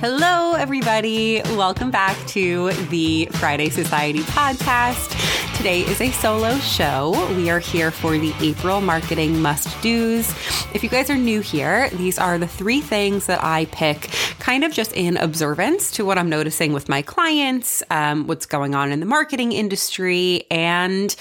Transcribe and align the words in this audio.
Hello, 0.00 0.54
everybody. 0.54 1.42
Welcome 1.56 1.90
back 1.90 2.16
to 2.28 2.70
the 2.88 3.26
Friday 3.32 3.68
Society 3.68 4.20
podcast. 4.20 5.16
Today 5.56 5.80
is 5.80 6.00
a 6.00 6.12
solo 6.12 6.56
show. 6.58 7.10
We 7.34 7.50
are 7.50 7.58
here 7.58 7.90
for 7.90 8.16
the 8.16 8.32
April 8.40 8.80
marketing 8.80 9.42
must 9.42 9.82
do's. 9.82 10.30
If 10.72 10.84
you 10.84 10.88
guys 10.88 11.10
are 11.10 11.16
new 11.16 11.40
here, 11.40 11.90
these 11.90 12.16
are 12.16 12.38
the 12.38 12.46
three 12.46 12.80
things 12.80 13.26
that 13.26 13.42
I 13.42 13.64
pick 13.72 14.08
kind 14.48 14.64
of 14.64 14.72
just 14.72 14.94
in 14.94 15.18
observance 15.18 15.90
to 15.90 16.06
what 16.06 16.16
I'm 16.16 16.30
noticing 16.30 16.72
with 16.72 16.88
my 16.88 17.02
clients, 17.02 17.82
um, 17.90 18.26
what's 18.26 18.46
going 18.46 18.74
on 18.74 18.90
in 18.92 18.98
the 18.98 19.04
marketing 19.04 19.52
industry. 19.52 20.46
And 20.50 21.14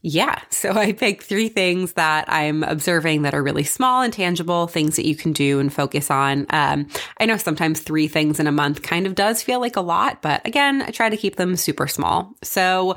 yeah, 0.00 0.40
so 0.50 0.72
I 0.72 0.90
pick 0.90 1.22
three 1.22 1.48
things 1.48 1.92
that 1.92 2.24
I'm 2.26 2.64
observing 2.64 3.22
that 3.22 3.34
are 3.34 3.42
really 3.42 3.62
small 3.62 4.02
and 4.02 4.12
tangible, 4.12 4.66
things 4.66 4.96
that 4.96 5.06
you 5.06 5.14
can 5.14 5.32
do 5.32 5.60
and 5.60 5.72
focus 5.72 6.10
on. 6.10 6.44
Um, 6.50 6.88
I 7.20 7.26
know 7.26 7.36
sometimes 7.36 7.78
three 7.78 8.08
things 8.08 8.40
in 8.40 8.48
a 8.48 8.52
month 8.52 8.82
kind 8.82 9.06
of 9.06 9.14
does 9.14 9.44
feel 9.44 9.60
like 9.60 9.76
a 9.76 9.80
lot, 9.80 10.20
but 10.20 10.44
again, 10.44 10.82
I 10.82 10.90
try 10.90 11.08
to 11.08 11.16
keep 11.16 11.36
them 11.36 11.54
super 11.54 11.86
small. 11.86 12.34
So 12.42 12.96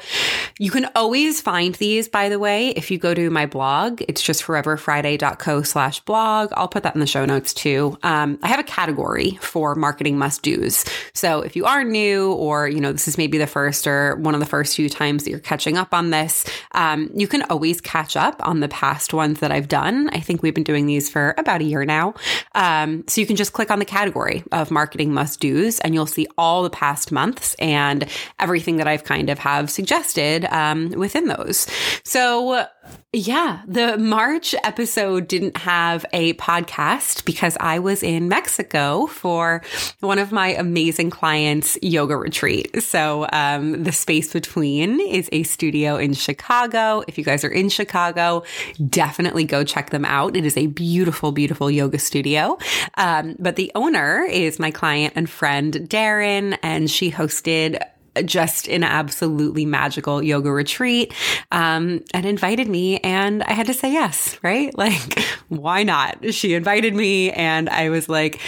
you 0.58 0.72
can 0.72 0.90
always 0.96 1.42
find 1.42 1.76
these, 1.76 2.08
by 2.08 2.30
the 2.30 2.40
way, 2.40 2.70
if 2.70 2.90
you 2.90 2.98
go 2.98 3.14
to 3.14 3.30
my 3.30 3.46
blog. 3.46 4.02
It's 4.08 4.24
just 4.24 4.42
foreverfriday.co 4.42 5.62
slash 5.62 6.00
blog. 6.00 6.52
I'll 6.54 6.68
put 6.68 6.82
that 6.82 6.96
in 6.96 7.02
the 7.02 7.06
show 7.06 7.26
notes 7.26 7.54
too. 7.54 8.00
Um, 8.02 8.40
I 8.42 8.48
have 8.48 8.60
a 8.60 8.64
category 8.64 9.38
for 9.42 9.75
marketing 9.76 10.18
must 10.18 10.42
do's. 10.42 10.86
So 11.14 11.42
if 11.42 11.56
you 11.56 11.66
are 11.66 11.84
new 11.84 12.32
or, 12.34 12.68
you 12.68 12.80
know, 12.80 12.92
this 12.92 13.08
is 13.08 13.18
maybe 13.18 13.38
the 13.38 13.48
first 13.48 13.88
or 13.88 14.16
one 14.18 14.34
of 14.34 14.40
the 14.40 14.46
first 14.46 14.76
few 14.76 14.90
times 14.90 15.24
that 15.24 15.30
you're 15.30 15.40
catching 15.40 15.78
up 15.78 15.94
on 15.94 16.10
this, 16.10 16.46
um, 16.74 17.10
you 17.14 17.28
can 17.28 17.44
always 17.44 17.82
catch 17.82 18.16
up 18.16 18.46
on 18.46 18.60
the 18.60 18.68
past 18.70 19.14
ones 19.14 19.40
that 19.40 19.52
I've 19.52 19.68
done. 19.68 20.10
I 20.10 20.20
think 20.20 20.42
we've 20.42 20.54
been 20.54 20.64
doing 20.64 20.86
these 20.86 21.10
for 21.10 21.36
about 21.38 21.62
a 21.62 21.66
year 21.66 21.86
now. 21.86 22.14
Um, 22.54 23.04
so 23.08 23.22
you 23.22 23.28
can 23.28 23.36
just 23.36 23.54
click 23.54 23.72
on 23.72 23.80
the 23.80 23.86
category 23.86 24.44
of 24.52 24.72
marketing 24.72 25.14
must 25.14 25.40
do's 25.40 25.80
and 25.82 25.94
you'll 25.94 26.06
see 26.06 26.28
all 26.38 26.64
the 26.64 26.70
past 26.70 27.12
months 27.12 27.56
and 27.56 28.08
everything 28.40 28.78
that 28.78 28.88
I've 28.88 29.04
kind 29.04 29.30
of 29.30 29.40
have 29.40 29.70
suggested. 29.70 30.46
Um, 30.46 30.86
within 30.96 31.28
those. 31.28 31.68
So, 32.04 32.68
yeah, 33.14 33.62
the 33.68 33.98
March 33.98 34.54
episode 34.64 35.28
didn't 35.28 35.58
have 35.58 36.06
a 36.12 36.34
podcast 36.34 37.26
because 37.26 37.56
I 37.60 37.80
was 37.80 38.04
in 38.04 38.28
Mexico 38.28 39.08
for 39.08 39.62
one 40.00 40.20
of 40.20 40.32
my 40.32 40.50
amazing 40.50 41.10
clients' 41.10 41.78
yoga 41.82 42.16
retreat. 42.16 42.82
So, 42.84 43.28
um, 43.32 43.84
the 43.84 43.92
space 43.92 44.34
between 44.34 45.00
is 45.00 45.30
a 45.32 45.44
studio 45.44 45.96
in 45.98 46.14
Chicago. 46.14 47.04
If 47.08 47.18
you 47.18 47.24
guys 47.24 47.44
are 47.44 47.50
in 47.50 47.70
Chicago, 47.70 48.44
definitely 48.90 49.46
go 49.46 49.64
check 49.64 49.90
them 49.90 50.06
out. 50.06 50.36
It 50.36 50.46
is 50.46 50.58
a 50.58 50.68
beautiful, 50.68 51.32
beautiful 51.32 51.70
yoga 51.72 52.00
studio. 52.00 52.58
Um, 52.96 53.36
but 53.40 53.56
the 53.56 53.72
owner 53.76 54.24
is 54.24 54.60
my 54.60 54.72
client 54.72 55.14
and 55.16 55.30
friend, 55.30 55.74
Darren, 55.74 56.58
and 56.62 56.90
she 56.90 57.12
hosted 57.12 57.82
just 58.24 58.68
an 58.68 58.84
absolutely 58.84 59.66
magical 59.66 60.24
yoga 60.24 60.52
retreat 60.52 61.14
um, 61.52 62.04
and 62.14 62.26
invited 62.26 62.68
me. 62.68 63.00
And 63.00 63.44
I 63.44 63.54
had 63.54 63.68
to 63.68 63.74
say 63.74 63.92
yes, 63.92 64.38
right? 64.44 64.74
Like, 64.86 65.20
why 65.48 65.82
not? 65.82 66.32
She 66.32 66.54
invited 66.54 66.94
me, 66.94 67.32
and 67.32 67.70
I 67.70 67.90
was 67.90 68.08
like, 68.08 68.40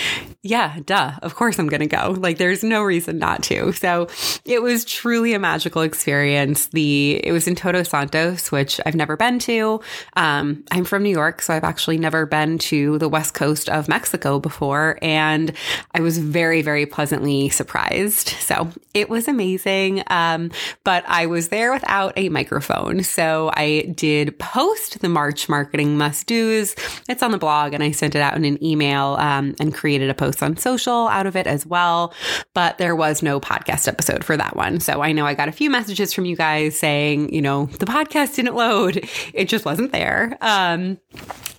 yeah, 0.44 0.78
duh, 0.86 1.14
of 1.24 1.34
course 1.34 1.58
I'm 1.58 1.68
going 1.68 1.82
to 1.82 1.88
go. 1.88 2.16
Like, 2.16 2.38
there's 2.38 2.64
no 2.64 2.84
reason 2.84 3.18
not 3.18 3.42
to. 3.44 3.72
So 3.74 4.08
it 4.46 4.62
was 4.62 4.86
truly 4.86 5.34
a 5.34 5.40
magical 5.40 5.82
experience. 5.82 6.68
The 6.68 7.20
it 7.24 7.32
was 7.32 7.48
in 7.48 7.56
Todos 7.56 7.90
Santos, 7.90 8.52
which 8.52 8.80
I've 8.86 8.94
never 8.94 9.18
been 9.18 9.40
to. 9.40 9.82
Um, 10.16 10.64
I'm 10.70 10.86
from 10.86 11.02
New 11.02 11.10
York, 11.10 11.42
so 11.42 11.56
I've 11.56 11.64
actually 11.64 11.98
never 11.98 12.28
been 12.28 12.60
to 12.60 13.00
the 13.00 13.10
west 13.10 13.34
coast 13.34 13.68
of 13.68 13.88
Mexico 13.88 14.40
before, 14.40 15.00
and 15.02 15.54
I 15.96 16.02
was 16.02 16.20
very, 16.20 16.62
very 16.62 16.86
pleasantly 16.86 17.50
surprised. 17.50 18.30
So 18.40 18.70
it 18.94 19.10
was 19.10 19.28
amazing 19.28 19.57
amazing. 19.66 20.04
Um, 20.08 20.52
but 20.84 21.04
I 21.08 21.26
was 21.26 21.50
there 21.50 21.74
without 21.74 22.14
a 22.16 22.30
microphone. 22.30 23.04
So 23.04 23.52
I 23.54 23.94
did 23.96 24.38
post 24.40 25.00
the 25.00 25.10
March 25.10 25.50
marketing 25.50 25.98
must 25.98 26.28
do's. 26.28 26.76
It's 27.10 27.24
on 27.24 27.32
the 27.32 27.38
blog 27.38 27.74
and 27.74 27.84
I 27.84 27.92
sent 27.92 28.16
it 28.16 28.22
out 28.22 28.36
in 28.36 28.46
an 28.46 28.64
email 28.64 29.16
um, 29.20 29.56
and 29.60 29.74
created 29.74 30.10
a 30.10 30.14
post 30.14 30.44
on 30.44 30.58
social 30.58 31.08
out 31.08 31.26
of 31.26 31.36
it 31.36 31.48
as 31.48 31.66
well. 31.66 32.14
But 32.54 32.78
there 32.78 32.96
was 32.96 33.24
no 33.24 33.40
podcast 33.40 33.88
episode 33.88 34.24
for 34.24 34.38
that 34.38 34.56
one. 34.56 34.80
So 34.80 35.02
I 35.02 35.12
know 35.12 35.26
I 35.26 35.34
got 35.34 35.50
a 35.50 35.54
few 35.54 35.70
messages 35.70 36.14
from 36.14 36.26
you 36.26 36.36
guys 36.36 36.78
saying, 36.78 37.34
you 37.34 37.42
know, 37.42 37.66
the 37.66 37.86
podcast 37.86 38.36
didn't 38.36 38.56
load. 38.56 39.08
It 39.34 39.46
just 39.46 39.66
wasn't 39.66 39.92
there. 39.92 40.38
Um, 40.42 41.00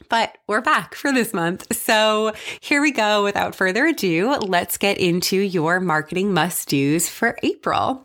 but 0.09 0.39
we're 0.47 0.61
back 0.61 0.95
for 0.95 1.13
this 1.13 1.33
month. 1.33 1.67
So 1.75 2.33
here 2.61 2.81
we 2.81 2.91
go. 2.91 3.25
Without 3.25 3.55
further 3.55 3.87
ado, 3.87 4.31
let's 4.37 4.77
get 4.77 4.99
into 4.99 5.37
your 5.37 5.81
marketing 5.81 6.33
must 6.33 6.69
do's 6.69 7.09
for 7.09 7.39
April. 7.43 8.05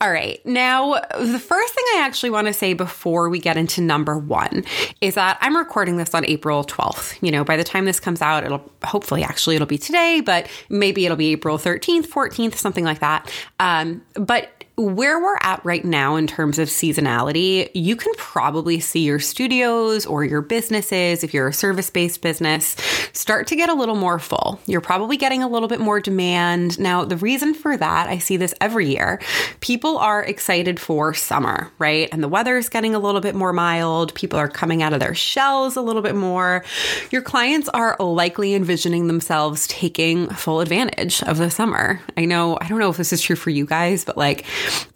All 0.00 0.10
right. 0.10 0.44
Now, 0.44 0.94
the 1.18 1.38
first 1.38 1.74
thing 1.74 1.84
I 1.94 2.00
actually 2.00 2.30
want 2.30 2.46
to 2.48 2.52
say 2.52 2.74
before 2.74 3.28
we 3.28 3.38
get 3.38 3.56
into 3.56 3.80
number 3.80 4.18
one 4.18 4.64
is 5.00 5.14
that 5.14 5.38
I'm 5.40 5.56
recording 5.56 5.96
this 5.96 6.14
on 6.14 6.24
April 6.26 6.64
12th. 6.64 7.16
You 7.22 7.30
know, 7.30 7.44
by 7.44 7.56
the 7.56 7.64
time 7.64 7.84
this 7.84 8.00
comes 8.00 8.20
out, 8.20 8.44
it'll 8.44 8.70
hopefully 8.84 9.22
actually 9.22 9.54
it'll 9.54 9.66
be 9.66 9.78
today, 9.78 10.20
but 10.20 10.48
maybe 10.68 11.04
it'll 11.04 11.16
be 11.16 11.32
April 11.32 11.58
13th, 11.58 12.06
14th, 12.08 12.56
something 12.56 12.84
like 12.84 12.98
that. 12.98 13.30
Um, 13.60 14.02
but 14.14 14.63
where 14.76 15.22
we're 15.22 15.38
at 15.40 15.64
right 15.64 15.84
now 15.84 16.16
in 16.16 16.26
terms 16.26 16.58
of 16.58 16.68
seasonality, 16.68 17.70
you 17.74 17.94
can 17.94 18.12
probably 18.16 18.80
see 18.80 19.04
your 19.04 19.20
studios 19.20 20.04
or 20.04 20.24
your 20.24 20.42
businesses, 20.42 21.22
if 21.22 21.32
you're 21.32 21.48
a 21.48 21.52
service 21.52 21.90
based 21.90 22.22
business, 22.22 22.76
start 23.12 23.46
to 23.46 23.56
get 23.56 23.68
a 23.68 23.74
little 23.74 23.94
more 23.94 24.18
full. 24.18 24.58
You're 24.66 24.80
probably 24.80 25.16
getting 25.16 25.44
a 25.44 25.48
little 25.48 25.68
bit 25.68 25.78
more 25.78 26.00
demand. 26.00 26.78
Now, 26.80 27.04
the 27.04 27.16
reason 27.16 27.54
for 27.54 27.76
that, 27.76 28.08
I 28.08 28.18
see 28.18 28.36
this 28.36 28.52
every 28.60 28.88
year. 28.88 29.20
People 29.60 29.96
are 29.98 30.24
excited 30.24 30.80
for 30.80 31.14
summer, 31.14 31.70
right? 31.78 32.08
And 32.10 32.20
the 32.20 32.28
weather 32.28 32.56
is 32.56 32.68
getting 32.68 32.96
a 32.96 32.98
little 32.98 33.20
bit 33.20 33.36
more 33.36 33.52
mild. 33.52 34.12
People 34.14 34.40
are 34.40 34.48
coming 34.48 34.82
out 34.82 34.92
of 34.92 34.98
their 34.98 35.14
shells 35.14 35.76
a 35.76 35.82
little 35.82 36.02
bit 36.02 36.16
more. 36.16 36.64
Your 37.12 37.22
clients 37.22 37.68
are 37.68 37.96
likely 38.00 38.54
envisioning 38.54 39.06
themselves 39.06 39.68
taking 39.68 40.28
full 40.30 40.60
advantage 40.60 41.22
of 41.22 41.38
the 41.38 41.50
summer. 41.50 42.00
I 42.16 42.24
know, 42.24 42.58
I 42.60 42.66
don't 42.66 42.80
know 42.80 42.90
if 42.90 42.96
this 42.96 43.12
is 43.12 43.22
true 43.22 43.36
for 43.36 43.50
you 43.50 43.66
guys, 43.66 44.04
but 44.04 44.16
like, 44.16 44.44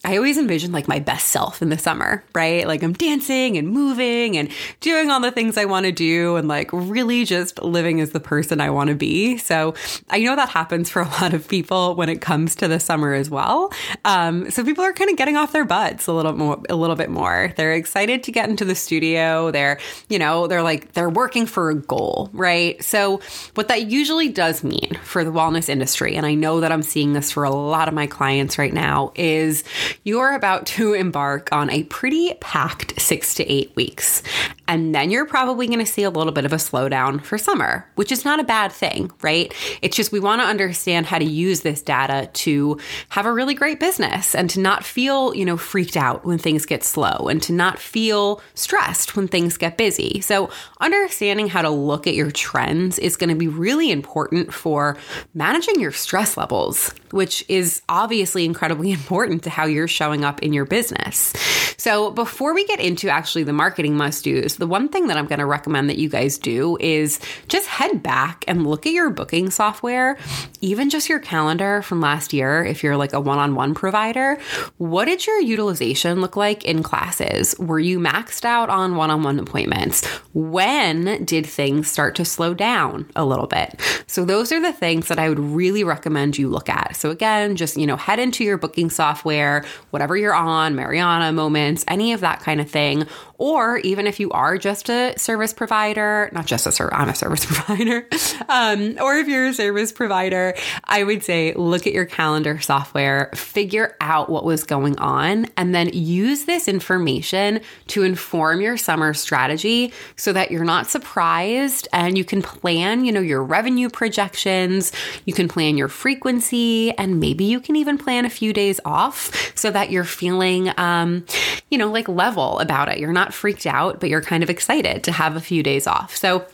I 0.05 0.17
always 0.17 0.39
envision 0.39 0.73
like 0.73 0.89
my 0.89 1.01
best 1.01 1.29
self 1.29 1.61
in 1.61 1.69
the 1.69 1.79
summer, 1.79 2.25
right? 2.35 2.67
Like 2.67 2.83
I'm 2.83 2.93
dancing 2.93 3.59
and 3.59 3.69
moving 3.69 4.37
and 4.37 4.49
doing 4.81 5.11
all 5.11 5.21
the 5.21 5.31
things 5.31 5.59
I 5.59 5.65
want 5.65 5.87
to 5.87 5.93
do 5.93 6.37
and 6.37 6.49
like 6.49 6.71
really 6.73 7.25
just 7.25 7.63
living 7.63 8.01
as 8.01 8.11
the 8.11 8.21
person 8.21 8.61
I 8.61 8.71
want 8.71 8.89
to 8.89 8.95
be. 8.95 9.37
So 9.37 9.75
I 10.09 10.21
know 10.21 10.37
that 10.37 10.49
happens 10.49 10.89
for 10.89 11.03
a 11.03 11.09
lot 11.21 11.35
of 11.35 11.49
people 11.49 11.95
when 11.95 12.09
it 12.09 12.21
comes 12.21 12.55
to 12.57 12.69
the 12.69 12.81
summer 12.81 13.13
as 13.13 13.29
well. 13.29 13.73
Um, 14.05 14.51
so 14.51 14.65
people 14.65 14.85
are 14.85 14.93
kind 14.93 15.11
of 15.11 15.17
getting 15.17 15.37
off 15.37 15.53
their 15.53 15.65
butts 15.65 16.07
a 16.07 16.13
little 16.13 16.33
more, 16.33 16.63
a 16.69 16.77
little 16.77 16.97
bit 16.97 17.11
more. 17.11 17.53
They're 17.57 17.75
excited 17.75 18.23
to 18.25 18.33
get 18.33 18.49
into 18.49 18.65
the 18.65 18.75
studio. 18.75 19.51
They're, 19.51 19.79
you 20.09 20.19
know, 20.19 20.47
they're 20.47 20.63
like, 20.63 20.93
they're 20.93 21.11
working 21.11 21.47
for 21.47 21.71
a 21.71 21.75
goal, 21.75 22.31
right? 22.33 22.83
So 22.83 23.21
what 23.55 23.69
that 23.69 23.91
usually 23.91 24.29
does 24.29 24.65
mean 24.65 24.99
for 25.03 25.25
the 25.25 25.31
wellness 25.31 25.69
industry, 25.69 26.17
and 26.17 26.25
I 26.25 26.35
know 26.35 26.61
that 26.61 26.73
I'm 26.73 26.83
seeing 26.83 27.13
this 27.13 27.33
for 27.33 27.45
a 27.45 27.51
lot 27.51 27.89
of 27.89 27.95
my 27.95 28.07
clients 28.07 28.59
right 28.59 28.73
now, 28.73 29.13
is 29.15 29.58
you're 30.05 30.33
about 30.33 30.67
to 30.67 30.93
embark 30.95 31.49
on 31.53 31.71
a 31.71 31.85
pretty 31.85 32.35
packed 32.41 33.01
six 33.01 33.35
to 33.35 33.51
eight 33.51 33.75
weeks. 33.77 34.23
And 34.69 34.95
then 34.95 35.11
you're 35.11 35.25
probably 35.25 35.67
going 35.67 35.79
to 35.79 35.87
see 35.87 36.03
a 36.03 36.11
little 36.11 36.33
bit 36.33 36.45
of 36.45 36.53
a 36.53 36.57
slowdown 36.57 37.25
for 37.25 37.39
summer, 37.39 37.89
which 37.95 38.13
is 38.13 38.25
not 38.25 38.39
a 38.39 38.45
bad 38.45 38.71
thing, 38.71 39.11
right? 39.23 39.53
It's 39.81 39.97
just 39.97 40.13
we 40.13 40.21
want 40.21 40.43
to 40.43 40.47
understand 40.47 41.07
how 41.07 41.19
to 41.19 41.25
use 41.25 41.63
this 41.63 41.81
data 41.81 42.29
to 42.35 42.79
have 43.09 43.25
a 43.25 43.33
really 43.33 43.55
great 43.55 43.81
business 43.81 44.35
and 44.35 44.51
to 44.51 44.61
not 44.61 44.85
feel, 44.85 45.35
you 45.35 45.47
know, 45.47 45.57
freaked 45.57 45.97
out 45.97 46.27
when 46.27 46.37
things 46.37 46.67
get 46.67 46.85
slow 46.85 47.29
and 47.29 47.43
to 47.45 47.53
not 47.55 47.79
feel 47.79 48.43
stressed 48.55 49.17
when 49.17 49.27
things 49.27 49.57
get 49.57 49.79
busy. 49.79 50.21
So, 50.21 50.51
understanding 50.81 51.49
how 51.49 51.63
to 51.63 51.71
look 51.71 52.07
at 52.07 52.15
your 52.15 52.31
trends 52.31 52.99
is 52.99 53.17
going 53.17 53.31
to 53.31 53.37
be 53.37 53.49
really 53.49 53.91
important 53.91 54.53
for 54.53 54.99
managing 55.33 55.81
your 55.81 55.93
stress 55.93 56.37
levels, 56.37 56.93
which 57.11 57.43
is 57.49 57.81
obviously 57.89 58.45
incredibly 58.45 58.93
important 58.99 59.45
to 59.49 59.55
how 59.55 59.67
you're 59.67 59.89
showing 59.89 60.25
up 60.25 60.43
in 60.43 60.53
your 60.53 60.65
business. 60.65 61.33
So, 61.79 62.11
before 62.11 62.55
we 62.55 62.67
get 62.67 62.81
into 62.81 63.09
actually 63.09 63.45
the 63.45 63.53
marketing 63.53 63.97
must 63.97 64.25
do's, 64.25 64.57
the 64.57 64.67
one 64.67 64.89
thing 64.89 65.07
that 65.07 65.17
I'm 65.17 65.27
going 65.27 65.39
to 65.39 65.47
recommend 65.47 65.89
that 65.89 65.99
you 65.99 66.09
guys 66.09 66.37
do 66.37 66.77
is 66.81 67.21
just 67.47 67.67
head 67.69 68.03
back 68.03 68.45
and 68.49 68.67
look 68.67 68.87
at 68.87 68.93
your 68.93 69.11
booking 69.11 69.49
software, 69.51 70.19
even 70.61 70.91
just 70.91 71.09
your 71.09 71.21
calendar 71.21 71.83
from 71.83 72.01
last 72.01 72.33
year. 72.33 72.65
If 72.65 72.83
you're 72.83 72.97
like 72.97 73.13
a 73.13 73.21
one 73.21 73.39
on 73.39 73.55
one 73.55 73.75
provider, 73.75 74.39
what 74.79 75.05
did 75.05 75.27
your 75.27 75.41
utilization 75.41 76.21
look 76.21 76.37
like 76.37 76.65
in 76.65 76.83
classes? 76.83 77.55
Were 77.59 77.79
you 77.79 78.01
maxed 78.01 78.45
out 78.45 78.69
on 78.71 78.97
one 78.97 79.11
on 79.11 79.23
one 79.23 79.39
appointments? 79.39 80.05
When 80.35 81.25
did 81.25 81.47
things 81.47 81.89
start 81.89 82.17
to 82.17 82.25
slow 82.25 82.55
down 82.55 83.09
a 83.15 83.25
little 83.25 83.47
bit? 83.47 83.81
So, 84.09 84.25
those 84.25 84.51
are 84.53 84.61
the 84.61 84.73
things 84.73 85.09
that 85.09 85.19
I 85.19 85.29
would 85.29 85.39
really 85.39 85.85
recommend 85.85 86.39
you 86.39 86.49
look 86.49 86.69
at. 86.69 86.97
So, 86.97 87.11
again, 87.11 87.55
just, 87.55 87.77
you 87.77 87.87
know, 87.87 87.97
head 87.97 88.19
into 88.19 88.43
your 88.43 88.59
booking 88.59 88.91
software 88.91 89.38
software, 89.39 89.65
whatever 89.91 90.17
you're 90.17 90.35
on, 90.35 90.75
Mariana, 90.75 91.33
Momence, 91.33 91.85
any 91.89 92.13
of 92.13 92.21
that 92.21 92.41
kind 92.41 92.61
of 92.61 92.71
thing. 92.71 93.07
Or 93.39 93.79
even 93.79 94.09
if 94.09 94.19
you 94.19 94.31
are 94.33 94.59
just 94.59 94.91
a 94.91 95.15
service 95.17 95.53
provider, 95.53 96.29
not 96.33 96.47
just 96.47 96.67
a 96.67 96.73
service, 96.73 96.95
I'm 96.99 97.09
a 97.09 97.15
service 97.15 97.47
provider, 97.49 98.07
um, 98.49 98.99
or 99.01 99.17
if 99.17 99.29
you're 99.29 99.47
a 99.47 99.55
service 99.55 99.93
provider, 99.93 100.55
I 100.85 101.05
would 101.05 101.23
say 101.23 101.55
look 101.55 101.87
at 101.87 101.93
your 101.93 102.05
calendar 102.05 102.59
software, 102.59 103.31
figure 103.35 103.97
out 104.01 104.29
what 104.29 104.45
was 104.45 104.65
going 104.65 104.99
on, 104.99 105.47
and 105.57 105.73
then 105.73 105.91
use 105.93 106.47
this 106.47 106.67
information 106.67 107.61
to 107.89 108.03
inform 108.03 108.61
your 108.61 108.77
summer 108.77 109.15
strategy 109.15 109.93
so 110.17 110.33
that 110.33 110.51
you're 110.51 110.65
not 110.65 110.89
surprised 110.89 111.87
and 111.93 112.19
you 112.19 112.25
can 112.25 112.43
plan, 112.43 113.05
you 113.05 113.13
know, 113.13 113.21
your 113.21 113.45
revenue 113.45 113.89
projections, 113.89 114.91
you 115.27 115.33
can 115.33 115.47
plan 115.47 115.77
your 115.77 115.89
frequency, 115.89 116.91
and 116.99 117.21
maybe 117.21 117.45
you 117.45 117.61
can 117.61 117.77
even 117.77 117.99
plan 117.99 118.25
a 118.25 118.31
few 118.31 118.53
days 118.53 118.81
off 118.85 119.53
so 119.57 119.71
that 119.71 119.91
you're 119.93 120.03
feeling, 120.03 120.73
um, 120.77 121.25
you 121.71 121.79
know, 121.79 121.91
like 121.91 122.09
level 122.09 122.59
about 122.59 122.89
it. 122.89 122.99
You're 122.99 123.13
not 123.13 123.28
freaked 123.35 123.67
out, 123.67 124.01
but 124.01 124.09
you're 124.09 124.23
kind 124.23 124.43
of 124.43 124.51
excited 124.51 125.05
to 125.05 125.13
have 125.13 125.37
a 125.37 125.41
few 125.41 125.63
days 125.63 125.87
off. 125.87 126.17
So, 126.17 126.47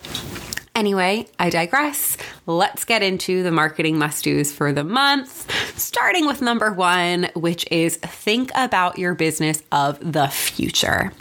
Anyway, 0.76 1.24
I 1.38 1.50
digress. 1.50 2.16
Let's 2.46 2.84
get 2.84 3.00
into 3.00 3.44
the 3.44 3.52
marketing 3.52 3.96
must 3.96 4.24
do's 4.24 4.52
for 4.52 4.72
the 4.72 4.82
month, 4.82 5.48
starting 5.78 6.26
with 6.26 6.42
number 6.42 6.72
one, 6.72 7.30
which 7.36 7.64
is 7.70 7.96
think 7.98 8.50
about 8.56 8.98
your 8.98 9.14
business 9.14 9.62
of 9.70 10.00
the 10.00 10.26
future. 10.26 11.12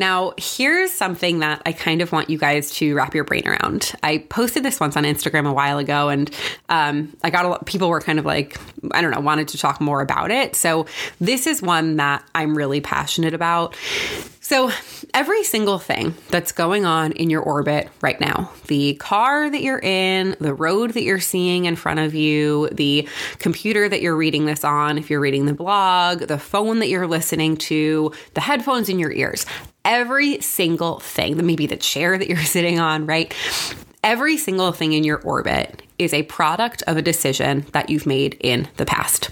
Now, 0.00 0.32
here's 0.38 0.90
something 0.90 1.40
that 1.40 1.60
I 1.66 1.72
kind 1.72 2.00
of 2.00 2.10
want 2.10 2.30
you 2.30 2.38
guys 2.38 2.70
to 2.76 2.94
wrap 2.94 3.14
your 3.14 3.24
brain 3.24 3.46
around. 3.46 3.92
I 4.02 4.24
posted 4.30 4.62
this 4.62 4.80
once 4.80 4.96
on 4.96 5.04
Instagram 5.04 5.46
a 5.46 5.52
while 5.52 5.76
ago, 5.76 6.08
and 6.08 6.30
um, 6.70 7.14
I 7.22 7.28
got 7.28 7.44
a 7.44 7.48
lot, 7.48 7.66
people 7.66 7.90
were 7.90 8.00
kind 8.00 8.18
of 8.18 8.24
like, 8.24 8.58
I 8.92 9.02
don't 9.02 9.10
know, 9.10 9.20
wanted 9.20 9.48
to 9.48 9.58
talk 9.58 9.78
more 9.78 10.00
about 10.00 10.30
it. 10.30 10.56
So, 10.56 10.86
this 11.20 11.46
is 11.46 11.60
one 11.60 11.96
that 11.96 12.24
I'm 12.34 12.56
really 12.56 12.80
passionate 12.80 13.34
about. 13.34 13.76
So, 14.40 14.72
every 15.12 15.44
single 15.44 15.78
thing 15.78 16.14
that's 16.30 16.50
going 16.50 16.86
on 16.86 17.12
in 17.12 17.28
your 17.28 17.42
orbit 17.42 17.88
right 18.00 18.18
now 18.20 18.50
the 18.68 18.94
car 18.94 19.50
that 19.50 19.62
you're 19.62 19.80
in, 19.80 20.34
the 20.40 20.54
road 20.54 20.92
that 20.94 21.02
you're 21.02 21.20
seeing 21.20 21.66
in 21.66 21.76
front 21.76 22.00
of 22.00 22.14
you, 22.14 22.68
the 22.70 23.06
computer 23.38 23.88
that 23.88 24.00
you're 24.00 24.16
reading 24.16 24.46
this 24.46 24.64
on, 24.64 24.96
if 24.96 25.10
you're 25.10 25.20
reading 25.20 25.44
the 25.44 25.52
blog, 25.52 26.20
the 26.20 26.38
phone 26.38 26.78
that 26.78 26.88
you're 26.88 27.06
listening 27.06 27.56
to, 27.56 28.12
the 28.34 28.40
headphones 28.40 28.88
in 28.88 28.98
your 28.98 29.12
ears, 29.12 29.44
every 29.84 30.40
single 30.40 31.00
thing, 31.00 31.44
maybe 31.44 31.66
the 31.66 31.76
chair 31.76 32.18
that 32.18 32.28
you're 32.28 32.38
sitting 32.44 32.80
on, 32.80 33.06
right? 33.06 33.34
Every 34.02 34.38
single 34.38 34.72
thing 34.72 34.94
in 34.94 35.04
your 35.04 35.18
orbit 35.18 35.82
is 35.98 36.14
a 36.14 36.22
product 36.22 36.82
of 36.86 36.96
a 36.96 37.02
decision 37.02 37.66
that 37.72 37.90
you've 37.90 38.06
made 38.06 38.38
in 38.40 38.66
the 38.78 38.86
past. 38.86 39.30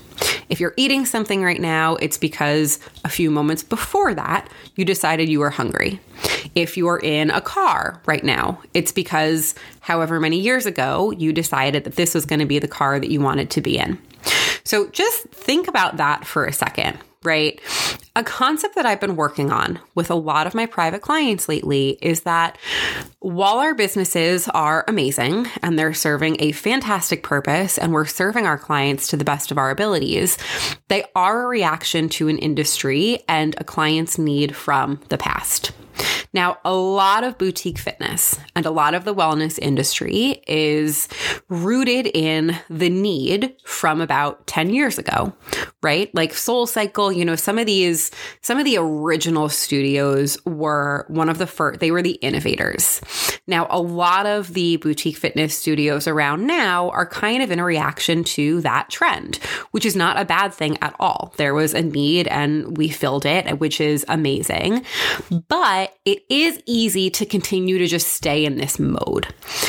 If 0.50 0.60
you're 0.60 0.74
eating 0.76 1.06
something 1.06 1.42
right 1.42 1.60
now, 1.60 1.96
it's 1.96 2.18
because 2.18 2.78
a 3.04 3.08
few 3.08 3.30
moments 3.30 3.62
before 3.62 4.14
that, 4.14 4.48
you 4.76 4.84
decided 4.84 5.28
you 5.28 5.40
were 5.40 5.50
hungry. 5.50 6.00
If 6.54 6.76
you're 6.76 6.98
in 6.98 7.30
a 7.30 7.40
car 7.40 8.02
right 8.04 8.24
now, 8.24 8.60
it's 8.74 8.92
because 8.92 9.54
however 9.80 10.20
many 10.20 10.38
years 10.38 10.66
ago, 10.66 11.12
you 11.12 11.32
decided 11.32 11.84
that 11.84 11.96
this 11.96 12.14
was 12.14 12.26
going 12.26 12.40
to 12.40 12.46
be 12.46 12.58
the 12.58 12.68
car 12.68 12.98
that 13.00 13.10
you 13.10 13.20
wanted 13.20 13.50
to 13.50 13.60
be 13.60 13.78
in. 13.78 13.98
So 14.64 14.88
just 14.88 15.28
think 15.28 15.68
about 15.68 15.96
that 15.96 16.26
for 16.26 16.44
a 16.44 16.52
second 16.52 16.98
right? 17.24 17.60
A 18.18 18.24
concept 18.24 18.74
that 18.74 18.84
I've 18.84 18.98
been 18.98 19.14
working 19.14 19.52
on 19.52 19.78
with 19.94 20.10
a 20.10 20.16
lot 20.16 20.48
of 20.48 20.54
my 20.54 20.66
private 20.66 21.02
clients 21.02 21.48
lately 21.48 21.98
is 22.02 22.22
that 22.22 22.58
while 23.20 23.60
our 23.60 23.76
businesses 23.76 24.48
are 24.48 24.84
amazing 24.88 25.46
and 25.62 25.78
they're 25.78 25.94
serving 25.94 26.36
a 26.40 26.50
fantastic 26.50 27.22
purpose 27.22 27.78
and 27.78 27.92
we're 27.92 28.06
serving 28.06 28.44
our 28.44 28.58
clients 28.58 29.06
to 29.08 29.16
the 29.16 29.24
best 29.24 29.52
of 29.52 29.58
our 29.58 29.70
abilities, 29.70 30.36
they 30.88 31.04
are 31.14 31.44
a 31.44 31.46
reaction 31.46 32.08
to 32.08 32.26
an 32.26 32.38
industry 32.38 33.22
and 33.28 33.54
a 33.58 33.62
client's 33.62 34.18
need 34.18 34.56
from 34.56 35.00
the 35.10 35.18
past. 35.18 35.70
Now, 36.32 36.58
a 36.64 36.74
lot 36.74 37.24
of 37.24 37.38
boutique 37.38 37.78
fitness 37.78 38.38
and 38.54 38.66
a 38.66 38.70
lot 38.70 38.94
of 38.94 39.04
the 39.04 39.14
wellness 39.14 39.58
industry 39.58 40.42
is 40.46 41.08
rooted 41.48 42.06
in 42.06 42.56
the 42.68 42.90
need 42.90 43.56
from 43.64 44.00
about 44.00 44.46
10 44.46 44.70
years 44.70 44.98
ago, 44.98 45.32
right? 45.82 46.14
Like 46.14 46.34
Soul 46.34 46.66
Cycle, 46.66 47.10
you 47.10 47.24
know, 47.24 47.36
some 47.36 47.58
of 47.58 47.66
these, 47.66 48.07
some 48.40 48.58
of 48.58 48.64
the 48.64 48.78
original 48.78 49.48
studios 49.48 50.38
were 50.44 51.04
one 51.08 51.28
of 51.28 51.38
the 51.38 51.46
first, 51.46 51.80
they 51.80 51.90
were 51.90 52.02
the 52.02 52.12
innovators. 52.12 53.00
Now, 53.46 53.66
a 53.70 53.80
lot 53.80 54.26
of 54.26 54.52
the 54.52 54.76
boutique 54.76 55.16
fitness 55.16 55.56
studios 55.56 56.06
around 56.06 56.46
now 56.46 56.90
are 56.90 57.06
kind 57.06 57.42
of 57.42 57.50
in 57.50 57.58
a 57.58 57.64
reaction 57.64 58.22
to 58.24 58.60
that 58.60 58.90
trend, 58.90 59.36
which 59.70 59.86
is 59.86 59.96
not 59.96 60.20
a 60.20 60.24
bad 60.24 60.52
thing 60.52 60.76
at 60.82 60.94
all. 61.00 61.32
There 61.36 61.54
was 61.54 61.72
a 61.72 61.82
need 61.82 62.28
and 62.28 62.76
we 62.76 62.88
filled 62.90 63.24
it, 63.24 63.58
which 63.58 63.80
is 63.80 64.04
amazing. 64.08 64.84
But 65.48 65.96
it 66.04 66.24
is 66.28 66.62
easy 66.66 67.10
to 67.10 67.24
continue 67.24 67.78
to 67.78 67.86
just 67.86 68.08
stay 68.08 68.44
in 68.44 68.56
this 68.56 68.78
mode. 68.78 69.26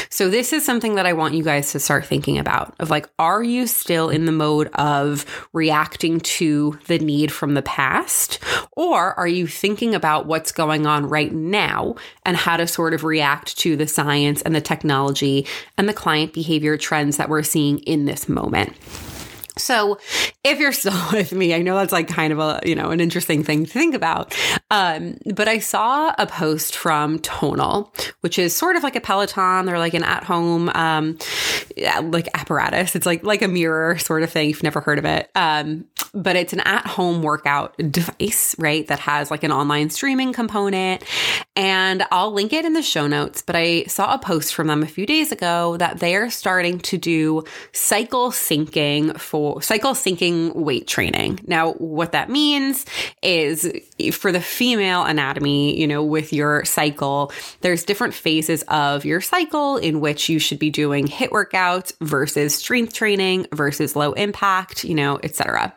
So, 0.09 0.29
this 0.29 0.51
is 0.51 0.65
something 0.65 0.95
that 0.95 1.05
I 1.05 1.13
want 1.13 1.33
you 1.33 1.43
guys 1.43 1.71
to 1.71 1.79
start 1.79 2.05
thinking 2.05 2.37
about 2.37 2.75
of 2.79 2.89
like, 2.89 3.09
are 3.17 3.41
you 3.41 3.65
still 3.65 4.09
in 4.09 4.25
the 4.25 4.31
mode 4.31 4.67
of 4.73 5.25
reacting 5.53 6.19
to 6.19 6.77
the 6.87 6.99
need 6.99 7.31
from 7.31 7.53
the 7.53 7.61
past? 7.61 8.28
Or 8.73 9.17
are 9.19 9.27
you 9.27 9.47
thinking 9.47 9.95
about 9.95 10.25
what's 10.25 10.51
going 10.51 10.85
on 10.85 11.07
right 11.07 11.31
now 11.31 11.95
and 12.25 12.37
how 12.37 12.57
to 12.57 12.67
sort 12.67 12.93
of 12.93 13.03
react 13.03 13.57
to 13.59 13.75
the 13.75 13.87
science 13.87 14.41
and 14.41 14.55
the 14.55 14.61
technology 14.61 15.45
and 15.77 15.87
the 15.87 15.93
client 15.93 16.33
behavior 16.33 16.77
trends 16.77 17.17
that 17.17 17.29
we're 17.29 17.43
seeing 17.43 17.79
in 17.79 18.05
this 18.05 18.29
moment? 18.29 18.75
So, 19.57 19.99
if 20.43 20.59
you're 20.59 20.71
still 20.71 20.99
with 21.13 21.33
me, 21.33 21.53
I 21.53 21.61
know 21.61 21.75
that's 21.75 21.91
like 21.91 22.07
kind 22.07 22.33
of 22.33 22.39
a, 22.39 22.61
you 22.63 22.75
know, 22.75 22.91
an 22.91 22.99
interesting 22.99 23.43
thing 23.43 23.65
to 23.65 23.71
think 23.71 23.93
about. 23.93 24.35
Um, 24.71 25.17
but 25.33 25.47
I 25.47 25.59
saw 25.59 26.13
a 26.17 26.27
post 26.27 26.75
from 26.75 27.19
Tonal, 27.19 27.91
which 28.21 28.37
is 28.37 28.55
sort 28.55 28.75
of 28.75 28.83
like 28.83 28.95
a 28.95 29.01
Peloton. 29.01 29.65
They're 29.65 29.79
like 29.79 29.93
an 29.95 30.03
at 30.03 30.23
home, 30.23 30.69
um, 30.75 31.17
like 32.03 32.29
apparatus. 32.33 32.95
It's 32.95 33.05
like, 33.05 33.23
like 33.23 33.41
a 33.41 33.47
mirror 33.47 33.97
sort 33.97 34.23
of 34.23 34.29
thing. 34.29 34.49
You've 34.49 34.63
never 34.63 34.81
heard 34.81 34.99
of 34.99 35.05
it. 35.05 35.29
Um, 35.35 35.85
but 36.13 36.35
it's 36.35 36.53
an 36.53 36.61
at 36.61 36.85
home 36.85 37.21
workout 37.21 37.75
device, 37.77 38.55
right? 38.59 38.85
That 38.87 38.99
has 38.99 39.31
like 39.31 39.43
an 39.43 39.51
online 39.51 39.89
streaming 39.89 40.33
component. 40.33 41.03
And 41.55 42.05
I'll 42.11 42.31
link 42.31 42.53
it 42.53 42.65
in 42.65 42.73
the 42.73 42.81
show 42.81 43.07
notes. 43.07 43.41
But 43.41 43.55
I 43.55 43.83
saw 43.85 44.13
a 44.13 44.19
post 44.19 44.53
from 44.53 44.67
them 44.67 44.83
a 44.83 44.87
few 44.87 45.05
days 45.05 45.31
ago 45.31 45.77
that 45.77 45.99
they 45.99 46.15
are 46.15 46.29
starting 46.29 46.79
to 46.79 46.97
do 46.97 47.43
cycle 47.73 48.31
syncing 48.31 49.19
for 49.19 49.61
cycle 49.61 49.93
syncing 49.93 50.55
weight 50.55 50.87
training. 50.87 51.39
Now, 51.47 51.73
what 51.73 52.11
that 52.11 52.29
means 52.29 52.85
is 53.21 53.71
for 54.13 54.31
the 54.31 54.41
female 54.59 55.05
anatomy, 55.05 55.79
you 55.79 55.87
know, 55.87 56.03
with 56.03 56.33
your 56.33 56.65
cycle, 56.65 57.31
there's 57.61 57.85
different 57.85 58.13
phases 58.13 58.61
of 58.67 59.05
your 59.05 59.21
cycle 59.21 59.77
in 59.77 60.01
which 60.01 60.27
you 60.27 60.37
should 60.37 60.59
be 60.59 60.69
doing 60.69 61.07
HIIT 61.07 61.29
workouts 61.29 61.93
versus 62.01 62.55
strength 62.55 62.93
training 62.93 63.47
versus 63.53 63.95
low 63.95 64.11
impact, 64.11 64.83
you 64.83 64.95
know, 64.95 65.17
etc. 65.23 65.73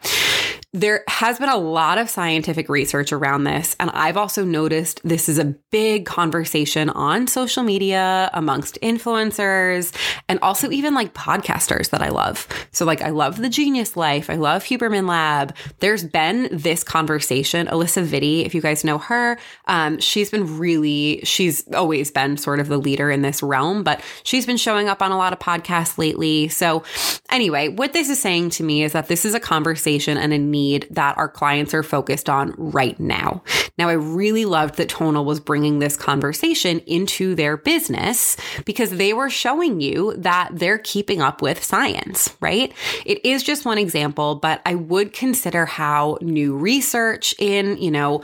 There 0.74 1.04
has 1.06 1.38
been 1.38 1.50
a 1.50 1.56
lot 1.58 1.98
of 1.98 2.08
scientific 2.08 2.70
research 2.70 3.12
around 3.12 3.44
this. 3.44 3.76
And 3.78 3.90
I've 3.90 4.16
also 4.16 4.42
noticed 4.42 5.02
this 5.04 5.28
is 5.28 5.38
a 5.38 5.54
big 5.70 6.06
conversation 6.06 6.88
on 6.88 7.26
social 7.26 7.62
media 7.62 8.30
amongst 8.32 8.78
influencers 8.80 9.94
and 10.30 10.38
also 10.40 10.70
even 10.70 10.94
like 10.94 11.12
podcasters 11.12 11.90
that 11.90 12.00
I 12.00 12.08
love. 12.08 12.48
So, 12.70 12.86
like, 12.86 13.02
I 13.02 13.10
love 13.10 13.36
The 13.36 13.50
Genius 13.50 13.98
Life, 13.98 14.30
I 14.30 14.36
love 14.36 14.64
Huberman 14.64 15.06
Lab. 15.06 15.54
There's 15.80 16.04
been 16.04 16.48
this 16.50 16.82
conversation. 16.82 17.66
Alisa 17.66 18.06
Vitti, 18.06 18.46
if 18.46 18.54
you 18.54 18.62
guys 18.62 18.82
know 18.82 18.96
her, 18.96 19.38
um, 19.66 19.98
she's 20.00 20.30
been 20.30 20.58
really, 20.58 21.20
she's 21.24 21.68
always 21.74 22.10
been 22.10 22.38
sort 22.38 22.60
of 22.60 22.68
the 22.68 22.78
leader 22.78 23.10
in 23.10 23.20
this 23.20 23.42
realm, 23.42 23.82
but 23.82 24.02
she's 24.22 24.46
been 24.46 24.56
showing 24.56 24.88
up 24.88 25.02
on 25.02 25.12
a 25.12 25.18
lot 25.18 25.34
of 25.34 25.38
podcasts 25.38 25.98
lately. 25.98 26.48
So, 26.48 26.82
anyway, 27.28 27.68
what 27.68 27.92
this 27.92 28.08
is 28.08 28.18
saying 28.18 28.50
to 28.50 28.62
me 28.62 28.84
is 28.84 28.92
that 28.92 29.08
this 29.08 29.26
is 29.26 29.34
a 29.34 29.40
conversation 29.40 30.16
and 30.16 30.32
a 30.32 30.38
need 30.38 30.61
need 30.62 30.86
that 30.90 31.16
our 31.18 31.28
clients 31.28 31.74
are 31.74 31.82
focused 31.82 32.28
on 32.28 32.54
right 32.56 32.98
now. 33.00 33.42
Now, 33.78 33.88
I 33.88 33.94
really 33.94 34.44
loved 34.44 34.76
that 34.76 34.88
Tonal 34.88 35.24
was 35.24 35.40
bringing 35.40 35.78
this 35.78 35.96
conversation 35.96 36.80
into 36.80 37.34
their 37.34 37.56
business 37.56 38.36
because 38.64 38.90
they 38.90 39.12
were 39.12 39.30
showing 39.30 39.80
you 39.80 40.14
that 40.18 40.50
they're 40.52 40.78
keeping 40.78 41.20
up 41.20 41.42
with 41.42 41.62
science, 41.62 42.36
right? 42.40 42.72
It 43.04 43.24
is 43.24 43.42
just 43.42 43.64
one 43.64 43.78
example, 43.78 44.36
but 44.36 44.60
I 44.66 44.74
would 44.74 45.12
consider 45.12 45.66
how 45.66 46.18
new 46.20 46.56
research 46.56 47.34
in, 47.38 47.78
you 47.78 47.90
know, 47.90 48.22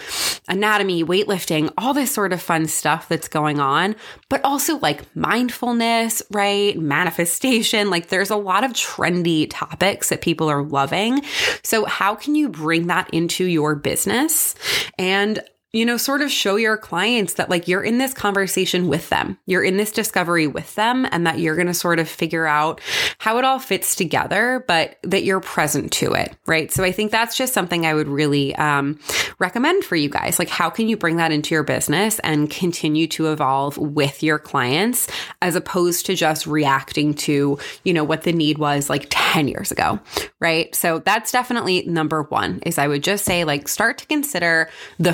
anatomy, 0.49 1.02
weightlifting, 1.04 1.73
all 1.78 1.95
this 1.95 2.12
sort 2.12 2.33
of 2.33 2.40
fun 2.42 2.66
stuff 2.66 3.09
that's 3.09 3.28
going 3.28 3.59
on, 3.59 3.97
but 4.28 4.45
also 4.45 4.78
like 4.78 5.04
mindfulness, 5.16 6.23
right? 6.30 6.78
Manifestation, 6.78 7.90
like 7.90 8.09
there's 8.09 8.30
a 8.30 8.37
lot 8.37 8.64
of 8.64 8.73
trendy 8.73 9.47
topics 9.50 10.11
that 10.11 10.21
people 10.21 10.49
are 10.49 10.62
loving. 10.62 11.23
So, 11.62 11.85
how 11.87 12.14
can 12.14 12.27
you 12.35 12.49
bring 12.49 12.87
that 12.88 13.08
into 13.12 13.44
your 13.44 13.75
business? 13.75 14.54
And 14.99 15.40
you 15.72 15.84
know, 15.84 15.98
sort 15.98 16.22
of 16.22 16.30
show 16.30 16.56
your 16.56 16.78
clients 16.78 17.34
that 17.34 17.50
like 17.50 17.68
you're 17.68 17.82
in 17.82 17.98
this 17.98 18.14
conversation 18.14 18.88
with 18.88 19.10
them, 19.10 19.37
you're 19.44 19.62
in 19.62 19.76
this 19.76 19.92
discovery 19.92 20.46
with 20.46 20.75
them, 20.76 21.06
and 21.10 21.26
that 21.26 21.38
you're 21.40 21.56
going 21.56 21.66
to 21.66 21.75
sort 21.75 21.98
of 21.98 22.08
figure 22.08 22.46
out 22.46 22.80
how 23.18 23.37
it 23.37 23.44
all 23.44 23.58
fits 23.58 23.94
together, 23.94 24.64
but 24.66 24.96
that 25.02 25.25
you're 25.25 25.40
present 25.40 25.92
to 25.92 26.14
it, 26.14 26.34
right? 26.46 26.72
So 26.72 26.82
I 26.84 26.92
think 26.92 27.10
that's 27.10 27.37
just 27.37 27.52
something 27.52 27.84
I 27.84 27.92
would 27.92 28.08
really 28.08 28.54
um, 28.56 28.98
recommend 29.38 29.84
for 29.84 29.94
you 29.94 30.08
guys. 30.08 30.38
Like, 30.38 30.48
how 30.48 30.70
can 30.70 30.88
you 30.88 30.96
bring 30.96 31.16
that 31.16 31.32
into 31.32 31.54
your 31.54 31.64
business 31.64 32.18
and 32.20 32.50
continue 32.50 33.06
to 33.08 33.30
evolve 33.30 33.76
with 33.76 34.22
your 34.22 34.38
clients 34.38 35.06
as 35.42 35.54
opposed 35.54 36.06
to 36.06 36.14
just 36.14 36.46
reacting 36.46 37.12
to, 37.12 37.58
you 37.84 37.92
know, 37.92 38.04
what 38.04 38.22
the 38.22 38.32
need 38.32 38.56
was 38.56 38.88
like 38.88 39.06
10 39.10 39.48
years 39.48 39.70
ago, 39.70 40.00
right? 40.40 40.75
So 40.75 41.00
that's 41.00 41.30
definitely 41.30 41.82
number 41.87 42.22
one 42.22 42.60
is 42.64 42.78
I 42.78 42.88
would 42.88 43.02
just 43.02 43.26
say, 43.26 43.44
like, 43.44 43.68
start 43.68 43.98
to 43.98 44.06
consider 44.06 44.70
the 44.98 45.12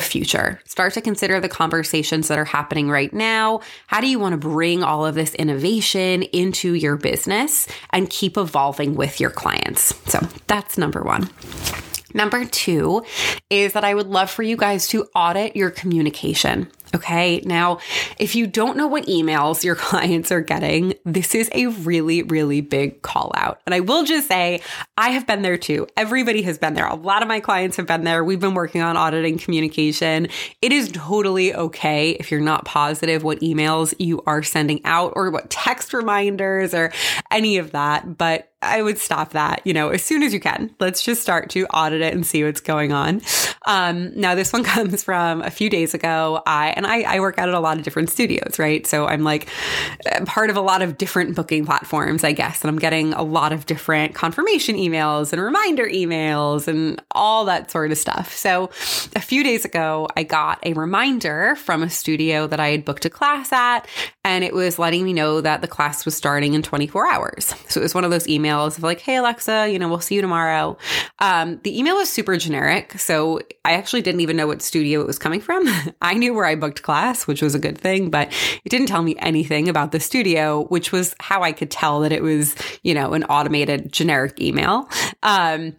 Start 0.64 0.94
to 0.94 1.00
consider 1.00 1.40
the 1.40 1.48
conversations 1.48 2.28
that 2.28 2.38
are 2.38 2.44
happening 2.44 2.88
right 2.90 3.12
now. 3.12 3.60
How 3.86 4.00
do 4.00 4.08
you 4.08 4.18
want 4.18 4.32
to 4.32 4.38
bring 4.38 4.82
all 4.82 5.04
of 5.06 5.14
this 5.14 5.34
innovation 5.34 6.22
into 6.22 6.74
your 6.74 6.96
business 6.96 7.66
and 7.90 8.10
keep 8.10 8.36
evolving 8.36 8.94
with 8.94 9.20
your 9.20 9.30
clients? 9.30 9.94
So 10.10 10.20
that's 10.46 10.78
number 10.78 11.02
one. 11.02 11.30
Number 12.14 12.44
two 12.44 13.04
is 13.50 13.72
that 13.72 13.84
I 13.84 13.92
would 13.92 14.06
love 14.06 14.30
for 14.30 14.44
you 14.44 14.56
guys 14.56 14.86
to 14.88 15.08
audit 15.14 15.56
your 15.56 15.70
communication. 15.70 16.68
Okay. 16.94 17.42
Now, 17.44 17.78
if 18.18 18.36
you 18.36 18.46
don't 18.46 18.76
know 18.76 18.86
what 18.86 19.06
emails 19.06 19.64
your 19.64 19.74
clients 19.84 20.30
are 20.30 20.40
getting, 20.40 20.94
this 21.04 21.34
is 21.34 21.50
a 21.52 21.66
really, 21.66 22.22
really 22.22 22.60
big 22.60 23.02
call 23.02 23.32
out. 23.34 23.60
And 23.66 23.74
I 23.74 23.80
will 23.80 24.04
just 24.04 24.28
say, 24.28 24.60
I 24.96 25.10
have 25.10 25.26
been 25.26 25.42
there 25.42 25.58
too. 25.58 25.88
Everybody 25.96 26.42
has 26.42 26.58
been 26.58 26.74
there. 26.74 26.86
A 26.86 26.94
lot 26.94 27.22
of 27.22 27.28
my 27.28 27.40
clients 27.40 27.76
have 27.76 27.86
been 27.86 28.04
there. 28.04 28.22
We've 28.22 28.40
been 28.40 28.54
working 28.54 28.80
on 28.80 28.96
auditing 28.96 29.38
communication. 29.38 30.28
It 30.62 30.72
is 30.72 30.90
totally 30.92 31.54
okay 31.54 32.10
if 32.12 32.30
you're 32.30 32.40
not 32.40 32.64
positive 32.64 33.24
what 33.24 33.40
emails 33.40 33.92
you 33.98 34.22
are 34.26 34.42
sending 34.42 34.80
out 34.84 35.12
or 35.16 35.30
what 35.30 35.50
text 35.50 35.92
reminders 35.92 36.74
or 36.74 36.92
any 37.30 37.58
of 37.58 37.72
that. 37.72 38.16
But 38.16 38.52
I 38.64 38.82
would 38.82 38.98
stop 38.98 39.32
that, 39.32 39.60
you 39.64 39.72
know, 39.72 39.90
as 39.90 40.02
soon 40.02 40.22
as 40.22 40.32
you 40.32 40.40
can. 40.40 40.74
Let's 40.80 41.02
just 41.02 41.20
start 41.20 41.50
to 41.50 41.66
audit 41.66 42.00
it 42.00 42.14
and 42.14 42.26
see 42.26 42.42
what's 42.44 42.60
going 42.60 42.92
on. 42.92 43.20
Um, 43.66 44.18
now, 44.18 44.34
this 44.34 44.52
one 44.52 44.64
comes 44.64 45.02
from 45.02 45.42
a 45.42 45.50
few 45.50 45.70
days 45.70 45.94
ago. 45.94 46.42
I 46.46 46.70
and 46.70 46.83
I, 46.86 47.02
I 47.02 47.20
work 47.20 47.38
out 47.38 47.48
at 47.48 47.54
a 47.54 47.60
lot 47.60 47.78
of 47.78 47.82
different 47.82 48.10
studios, 48.10 48.58
right? 48.58 48.86
So 48.86 49.06
I'm 49.06 49.22
like 49.22 49.48
part 50.26 50.50
of 50.50 50.56
a 50.56 50.60
lot 50.60 50.82
of 50.82 50.96
different 50.98 51.34
booking 51.34 51.66
platforms, 51.66 52.24
I 52.24 52.32
guess, 52.32 52.62
and 52.62 52.70
I'm 52.70 52.78
getting 52.78 53.12
a 53.14 53.22
lot 53.22 53.52
of 53.52 53.66
different 53.66 54.14
confirmation 54.14 54.76
emails 54.76 55.32
and 55.32 55.42
reminder 55.42 55.86
emails 55.86 56.68
and 56.68 57.02
all 57.12 57.44
that 57.46 57.70
sort 57.70 57.90
of 57.90 57.98
stuff. 57.98 58.34
So 58.34 58.70
a 59.16 59.20
few 59.20 59.42
days 59.42 59.64
ago, 59.64 60.08
I 60.16 60.22
got 60.22 60.58
a 60.64 60.72
reminder 60.74 61.56
from 61.56 61.82
a 61.82 61.90
studio 61.90 62.46
that 62.46 62.60
I 62.60 62.68
had 62.68 62.84
booked 62.84 63.04
a 63.04 63.10
class 63.10 63.52
at, 63.52 63.86
and 64.24 64.44
it 64.44 64.54
was 64.54 64.78
letting 64.78 65.04
me 65.04 65.12
know 65.12 65.40
that 65.40 65.60
the 65.60 65.68
class 65.68 66.04
was 66.04 66.14
starting 66.14 66.54
in 66.54 66.62
24 66.62 67.12
hours. 67.12 67.54
So 67.68 67.80
it 67.80 67.82
was 67.82 67.94
one 67.94 68.04
of 68.04 68.10
those 68.10 68.26
emails 68.26 68.44
emails 68.44 68.76
of 68.76 68.82
like, 68.82 69.00
hey, 69.00 69.16
Alexa, 69.16 69.70
you 69.70 69.78
know, 69.78 69.88
we'll 69.88 70.00
see 70.00 70.14
you 70.14 70.20
tomorrow. 70.20 70.76
Um, 71.18 71.60
the 71.62 71.78
email 71.78 71.96
was 71.96 72.08
super 72.08 72.36
generic. 72.36 72.98
So 72.98 73.40
I 73.64 73.72
actually 73.74 74.02
didn't 74.02 74.20
even 74.20 74.36
know 74.36 74.46
what 74.46 74.62
studio 74.62 75.00
it 75.00 75.06
was 75.06 75.18
coming 75.18 75.40
from. 75.40 75.66
I 76.02 76.14
knew 76.14 76.34
where 76.34 76.46
I 76.46 76.54
booked 76.64 76.82
class, 76.82 77.26
which 77.26 77.42
was 77.42 77.54
a 77.54 77.58
good 77.58 77.76
thing, 77.76 78.08
but 78.08 78.32
it 78.64 78.70
didn't 78.70 78.86
tell 78.86 79.02
me 79.02 79.14
anything 79.18 79.68
about 79.68 79.92
the 79.92 80.00
studio, 80.00 80.64
which 80.68 80.92
was 80.92 81.14
how 81.20 81.42
I 81.42 81.52
could 81.52 81.70
tell 81.70 82.00
that 82.00 82.10
it 82.10 82.22
was, 82.22 82.54
you 82.82 82.94
know, 82.94 83.12
an 83.12 83.24
automated 83.24 83.92
generic 83.92 84.40
email. 84.40 84.88
Um, 85.22 85.76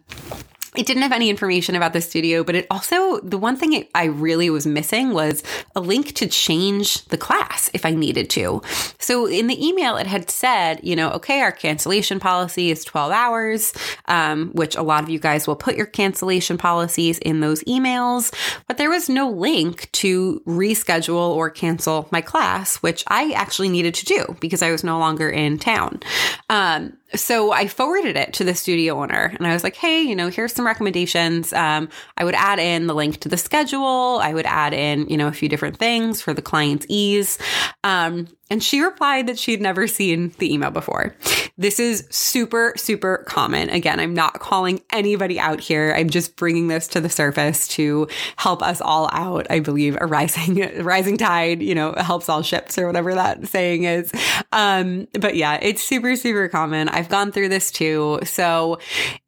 it 0.76 0.86
didn't 0.86 1.02
have 1.02 1.12
any 1.12 1.30
information 1.30 1.74
about 1.74 1.92
the 1.92 2.00
studio, 2.00 2.44
but 2.44 2.54
it 2.54 2.66
also, 2.70 3.20
the 3.20 3.38
one 3.38 3.56
thing 3.56 3.72
it, 3.72 3.90
I 3.94 4.04
really 4.04 4.50
was 4.50 4.66
missing 4.66 5.12
was 5.12 5.42
a 5.74 5.80
link 5.80 6.14
to 6.14 6.26
change 6.26 7.04
the 7.06 7.18
class 7.18 7.70
if 7.74 7.86
I 7.86 7.90
needed 7.90 8.30
to. 8.30 8.62
So 8.98 9.26
in 9.26 9.46
the 9.46 9.66
email, 9.66 9.96
it 9.96 10.06
had 10.06 10.30
said, 10.30 10.80
you 10.82 10.96
know, 10.96 11.10
okay, 11.12 11.40
our 11.40 11.52
cancellation 11.52 12.20
policy 12.20 12.70
is 12.70 12.84
12 12.84 13.12
hours, 13.12 13.72
um, 14.06 14.50
which 14.52 14.76
a 14.76 14.82
lot 14.82 15.02
of 15.02 15.10
you 15.10 15.18
guys 15.18 15.46
will 15.46 15.56
put 15.56 15.76
your 15.76 15.86
cancellation 15.86 16.58
policies 16.58 17.18
in 17.18 17.40
those 17.40 17.62
emails, 17.64 18.32
but 18.66 18.76
there 18.76 18.90
was 18.90 19.08
no 19.08 19.30
link 19.30 19.90
to 19.92 20.40
reschedule 20.46 21.30
or 21.30 21.50
cancel 21.50 22.08
my 22.10 22.20
class, 22.20 22.76
which 22.76 23.04
I 23.08 23.32
actually 23.32 23.68
needed 23.68 23.94
to 23.94 24.04
do 24.04 24.36
because 24.40 24.62
I 24.62 24.70
was 24.70 24.84
no 24.84 24.98
longer 24.98 25.28
in 25.28 25.58
town. 25.58 26.00
Um, 26.48 26.96
so 27.14 27.52
I 27.52 27.66
forwarded 27.66 28.16
it 28.16 28.32
to 28.34 28.44
the 28.44 28.54
studio 28.54 29.00
owner 29.00 29.32
and 29.36 29.46
I 29.46 29.52
was 29.52 29.64
like, 29.64 29.74
hey, 29.74 30.02
you 30.02 30.14
know, 30.14 30.28
here's 30.28 30.52
some 30.52 30.66
recommendations. 30.66 31.52
Um, 31.52 31.88
I 32.16 32.24
would 32.24 32.34
add 32.34 32.58
in 32.58 32.86
the 32.86 32.94
link 32.94 33.18
to 33.20 33.28
the 33.28 33.36
schedule. 33.36 34.20
I 34.22 34.32
would 34.32 34.46
add 34.46 34.72
in, 34.72 35.08
you 35.08 35.16
know, 35.16 35.26
a 35.26 35.32
few 35.32 35.48
different 35.48 35.76
things 35.76 36.20
for 36.20 36.32
the 36.32 36.42
client's 36.42 36.86
ease. 36.88 37.38
Um, 37.82 38.28
and 38.50 38.62
she 38.62 38.80
replied 38.80 39.26
that 39.26 39.38
she'd 39.38 39.60
never 39.60 39.86
seen 39.86 40.32
the 40.38 40.52
email 40.52 40.70
before. 40.70 41.14
This 41.58 41.80
is 41.80 42.06
super, 42.10 42.74
super 42.76 43.24
common. 43.26 43.70
Again, 43.70 43.98
I'm 43.98 44.12
not 44.12 44.40
calling 44.40 44.82
anybody 44.92 45.40
out 45.40 45.58
here. 45.58 45.94
I'm 45.96 46.10
just 46.10 46.36
bringing 46.36 46.68
this 46.68 46.86
to 46.88 47.00
the 47.00 47.08
surface 47.08 47.66
to 47.68 48.08
help 48.36 48.62
us 48.62 48.82
all 48.82 49.08
out. 49.12 49.46
I 49.48 49.60
believe 49.60 49.96
a 49.98 50.06
rising, 50.06 50.82
rising 50.84 51.16
tide, 51.16 51.62
you 51.62 51.74
know, 51.74 51.94
helps 51.96 52.28
all 52.28 52.42
ships 52.42 52.76
or 52.78 52.86
whatever 52.86 53.14
that 53.14 53.48
saying 53.48 53.84
is. 53.84 54.12
Um, 54.52 55.08
but 55.18 55.34
yeah, 55.34 55.58
it's 55.62 55.82
super, 55.82 56.14
super 56.14 56.48
common. 56.48 56.90
I've 56.90 57.08
gone 57.08 57.32
through 57.32 57.48
this 57.48 57.70
too. 57.70 58.20
So 58.24 58.78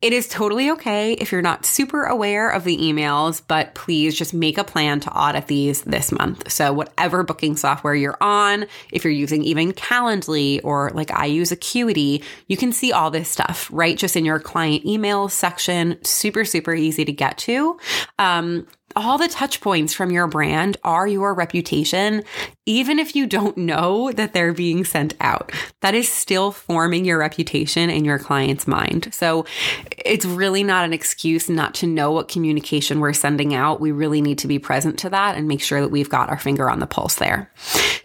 it 0.03 0.13
is 0.13 0.29
totally 0.29 0.71
okay 0.73 1.15
if 1.15 1.33
you're 1.33 1.41
not 1.41 1.65
super 1.65 2.05
aware 2.05 2.51
of 2.51 2.65
the 2.65 2.77
emails, 2.77 3.41
but 3.47 3.75
please 3.75 4.15
just 4.15 4.35
make 4.35 4.59
a 4.59 4.65
plan 4.65 5.01
to 5.01 5.11
audit 5.11 5.47
these 5.47 5.81
this 5.83 6.13
month. 6.13 6.53
So 6.53 6.75
whatever 6.75 7.23
booking 7.23 7.57
software 7.57 7.95
you're 7.95 8.19
on, 8.21 8.67
if 8.93 9.03
you're 9.03 9.08
you're 9.09 9.19
using 9.19 9.43
even 9.43 9.73
Calendly 9.73 10.61
or 10.63 10.91
like 10.95 11.11
I 11.11 11.27
use 11.27 11.51
Acuity, 11.51 12.23
you 12.47 12.57
can 12.57 12.73
see 12.73 12.93
all 12.93 13.11
this 13.11 13.29
stuff, 13.29 13.71
right? 13.73 13.97
Just 13.97 14.17
in 14.17 14.25
your 14.25 14.39
client 14.39 14.85
email 14.85 15.29
section. 15.29 15.99
Super, 16.05 16.45
super 16.45 16.75
easy 16.75 17.05
to 17.05 17.13
get 17.13 17.39
to. 17.39 17.79
Um, 18.19 18.67
all 18.97 19.19
the 19.19 19.29
touch 19.29 19.61
points 19.61 19.93
from 19.95 20.11
your 20.11 20.27
brand 20.27 20.77
are 20.85 21.07
your 21.07 21.35
reputation, 21.35 22.25
even 22.67 22.99
if 22.99 23.15
you 23.15 23.27
don't 23.27 23.57
know 23.57 24.11
that 24.13 24.33
they're 24.33 24.53
being 24.53 24.85
sent 24.85 25.15
out. 25.21 25.53
That 25.81 25.95
is 25.95 26.11
still 26.11 26.51
forming 26.53 27.05
your 27.05 27.19
reputation 27.19 27.91
in 27.91 28.05
your 28.05 28.19
client's 28.19 28.67
mind. 28.67 29.13
So 29.13 29.47
it's 29.97 30.25
really 30.25 30.63
not 30.63 30.85
an 30.85 30.93
excuse 30.93 31.49
not 31.49 31.75
to 31.77 31.87
know 31.87 32.13
what 32.13 32.29
communication 32.29 33.01
we're 33.01 33.13
sending 33.13 33.55
out. 33.55 33.81
We 33.81 33.93
really 33.93 34.21
need 34.21 34.39
to 34.39 34.49
be 34.49 34.59
present 34.59 34.99
to 35.01 35.11
that 35.11 35.37
and 35.37 35.49
make 35.49 35.63
sure 35.63 35.81
that 35.81 35.91
we've 35.91 36.11
got 36.11 36.29
our 36.29 36.39
finger 36.39 36.69
on 36.69 36.81
the 36.81 36.87
pulse 36.87 37.17
there. 37.17 37.51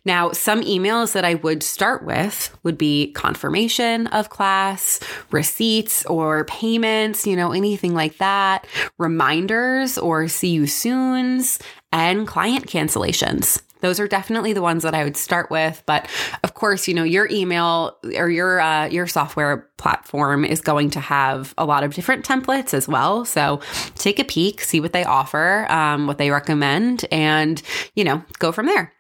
Now, 0.06 0.32
some 0.32 0.62
emails 0.62 1.14
that 1.14 1.24
I 1.24 1.36
would 1.36 1.64
start 1.64 2.04
with 2.04 2.56
would 2.64 2.78
be 2.78 3.12
confirmation 3.14 4.08
of 4.08 4.30
class, 4.30 5.00
receipts 5.32 6.06
or 6.06 6.44
payments, 6.46 7.26
you 7.26 7.36
know, 7.38 7.54
anything 7.54 7.94
like 7.94 8.18
that, 8.18 8.68
reminders 8.98 9.98
or 9.98 10.28
see 10.28 10.50
you 10.50 10.68
soons, 10.74 11.60
and 11.92 12.28
client 12.28 12.68
cancellations. 12.68 13.62
Those 13.84 14.00
are 14.00 14.08
definitely 14.08 14.54
the 14.54 14.62
ones 14.62 14.84
that 14.84 14.96
I 14.96 15.04
would 15.04 15.18
start 15.18 15.52
with. 15.52 15.84
But 15.86 16.10
of 16.42 16.54
course, 16.54 16.88
you 16.88 16.94
know, 16.94 17.04
your 17.04 17.28
email 17.30 17.98
or 18.16 18.30
your 18.30 18.62
uh, 18.62 18.88
your 18.88 19.08
software 19.08 19.70
platform 19.78 20.46
is 20.46 20.62
going 20.62 20.90
to 20.92 21.02
have 21.02 21.54
a 21.58 21.66
lot 21.66 21.84
of 21.84 21.94
different 21.94 22.26
templates 22.26 22.74
as 22.74 22.88
well. 22.88 23.26
So 23.26 23.60
take 23.96 24.20
a 24.20 24.24
peek, 24.24 24.62
see 24.62 24.80
what 24.80 24.94
they 24.94 25.04
offer, 25.04 25.70
um, 25.70 26.08
what 26.08 26.18
they 26.18 26.32
recommend, 26.32 27.06
and 27.12 27.62
you 27.94 28.06
know, 28.06 28.24
go 28.40 28.54
from 28.54 28.68
there. 28.68 28.94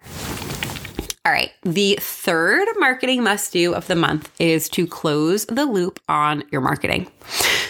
All 1.26 1.32
right. 1.32 1.52
The 1.62 1.98
third 2.02 2.68
marketing 2.78 3.24
must 3.24 3.54
do 3.54 3.74
of 3.74 3.88
the 3.88 3.96
month 3.96 4.30
is 4.42 4.68
to 4.70 4.86
close 4.86 5.46
the 5.46 5.66
loop 5.66 6.02
on 6.10 6.44
your 6.52 6.60
marketing. 6.60 7.10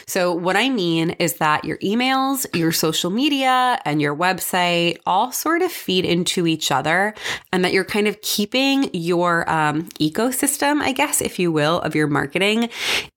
So, 0.08 0.34
what 0.34 0.56
I 0.56 0.70
mean 0.70 1.12
is 1.12 1.36
that 1.36 1.66
your 1.66 1.78
emails, 1.78 2.46
your 2.56 2.72
social 2.72 3.10
media, 3.10 3.80
and 3.86 4.02
your 4.02 4.16
website 4.16 4.98
all 5.06 5.32
sort 5.32 5.62
of 5.62 5.72
feed 5.72 6.06
into 6.06 6.48
each 6.48 6.72
other, 6.72 7.14
and 7.52 7.64
that 7.64 7.74
you're 7.74 7.86
kind 7.86 8.08
of 8.08 8.22
keeping 8.22 8.90
your 8.94 9.50
um, 9.50 9.84
ecosystem, 10.00 10.82
I 10.82 10.92
guess, 10.92 11.22
if 11.22 11.40
you 11.40 11.52
will, 11.52 11.80
of 11.82 11.96
your 11.96 12.08
marketing 12.08 12.70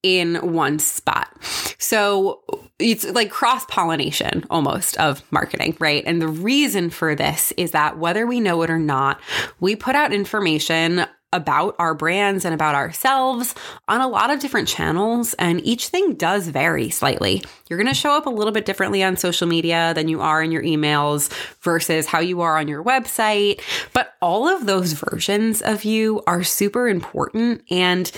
in 0.03 0.35
one 0.35 0.79
spot. 0.79 1.29
So, 1.77 2.43
it's 2.79 3.05
like 3.05 3.31
cross 3.31 3.65
pollination 3.65 4.45
almost 4.49 4.97
of 4.97 5.23
marketing, 5.31 5.75
right? 5.79 6.03
And 6.05 6.21
the 6.21 6.27
reason 6.27 6.89
for 6.89 7.15
this 7.15 7.51
is 7.57 7.71
that 7.71 7.97
whether 7.97 8.27
we 8.27 8.39
know 8.39 8.61
it 8.61 8.69
or 8.69 8.77
not, 8.77 9.19
we 9.59 9.75
put 9.75 9.95
out 9.95 10.13
information 10.13 11.05
about 11.33 11.75
our 11.77 11.93
brands 11.93 12.45
and 12.45 12.53
about 12.53 12.75
ourselves 12.75 13.53
on 13.87 13.99
a 13.99 14.07
lot 14.07 14.29
of 14.29 14.39
different 14.39 14.67
channels, 14.67 15.33
and 15.35 15.59
each 15.65 15.89
thing 15.89 16.13
does 16.13 16.47
vary 16.47 16.89
slightly. 16.89 17.43
You're 17.69 17.77
going 17.77 17.87
to 17.87 17.93
show 17.93 18.11
up 18.11 18.25
a 18.25 18.31
little 18.31 18.53
bit 18.53 18.65
differently 18.65 19.03
on 19.03 19.17
social 19.17 19.47
media 19.47 19.93
than 19.93 20.07
you 20.07 20.21
are 20.21 20.41
in 20.41 20.51
your 20.51 20.63
emails 20.63 21.29
versus 21.61 22.05
how 22.05 22.19
you 22.19 22.41
are 22.41 22.57
on 22.57 22.67
your 22.67 22.83
website. 22.83 23.61
But 23.93 24.13
all 24.21 24.47
of 24.47 24.65
those 24.65 24.93
versions 24.93 25.61
of 25.61 25.83
you 25.83 26.23
are 26.27 26.43
super 26.43 26.87
important, 26.87 27.63
and 27.69 28.09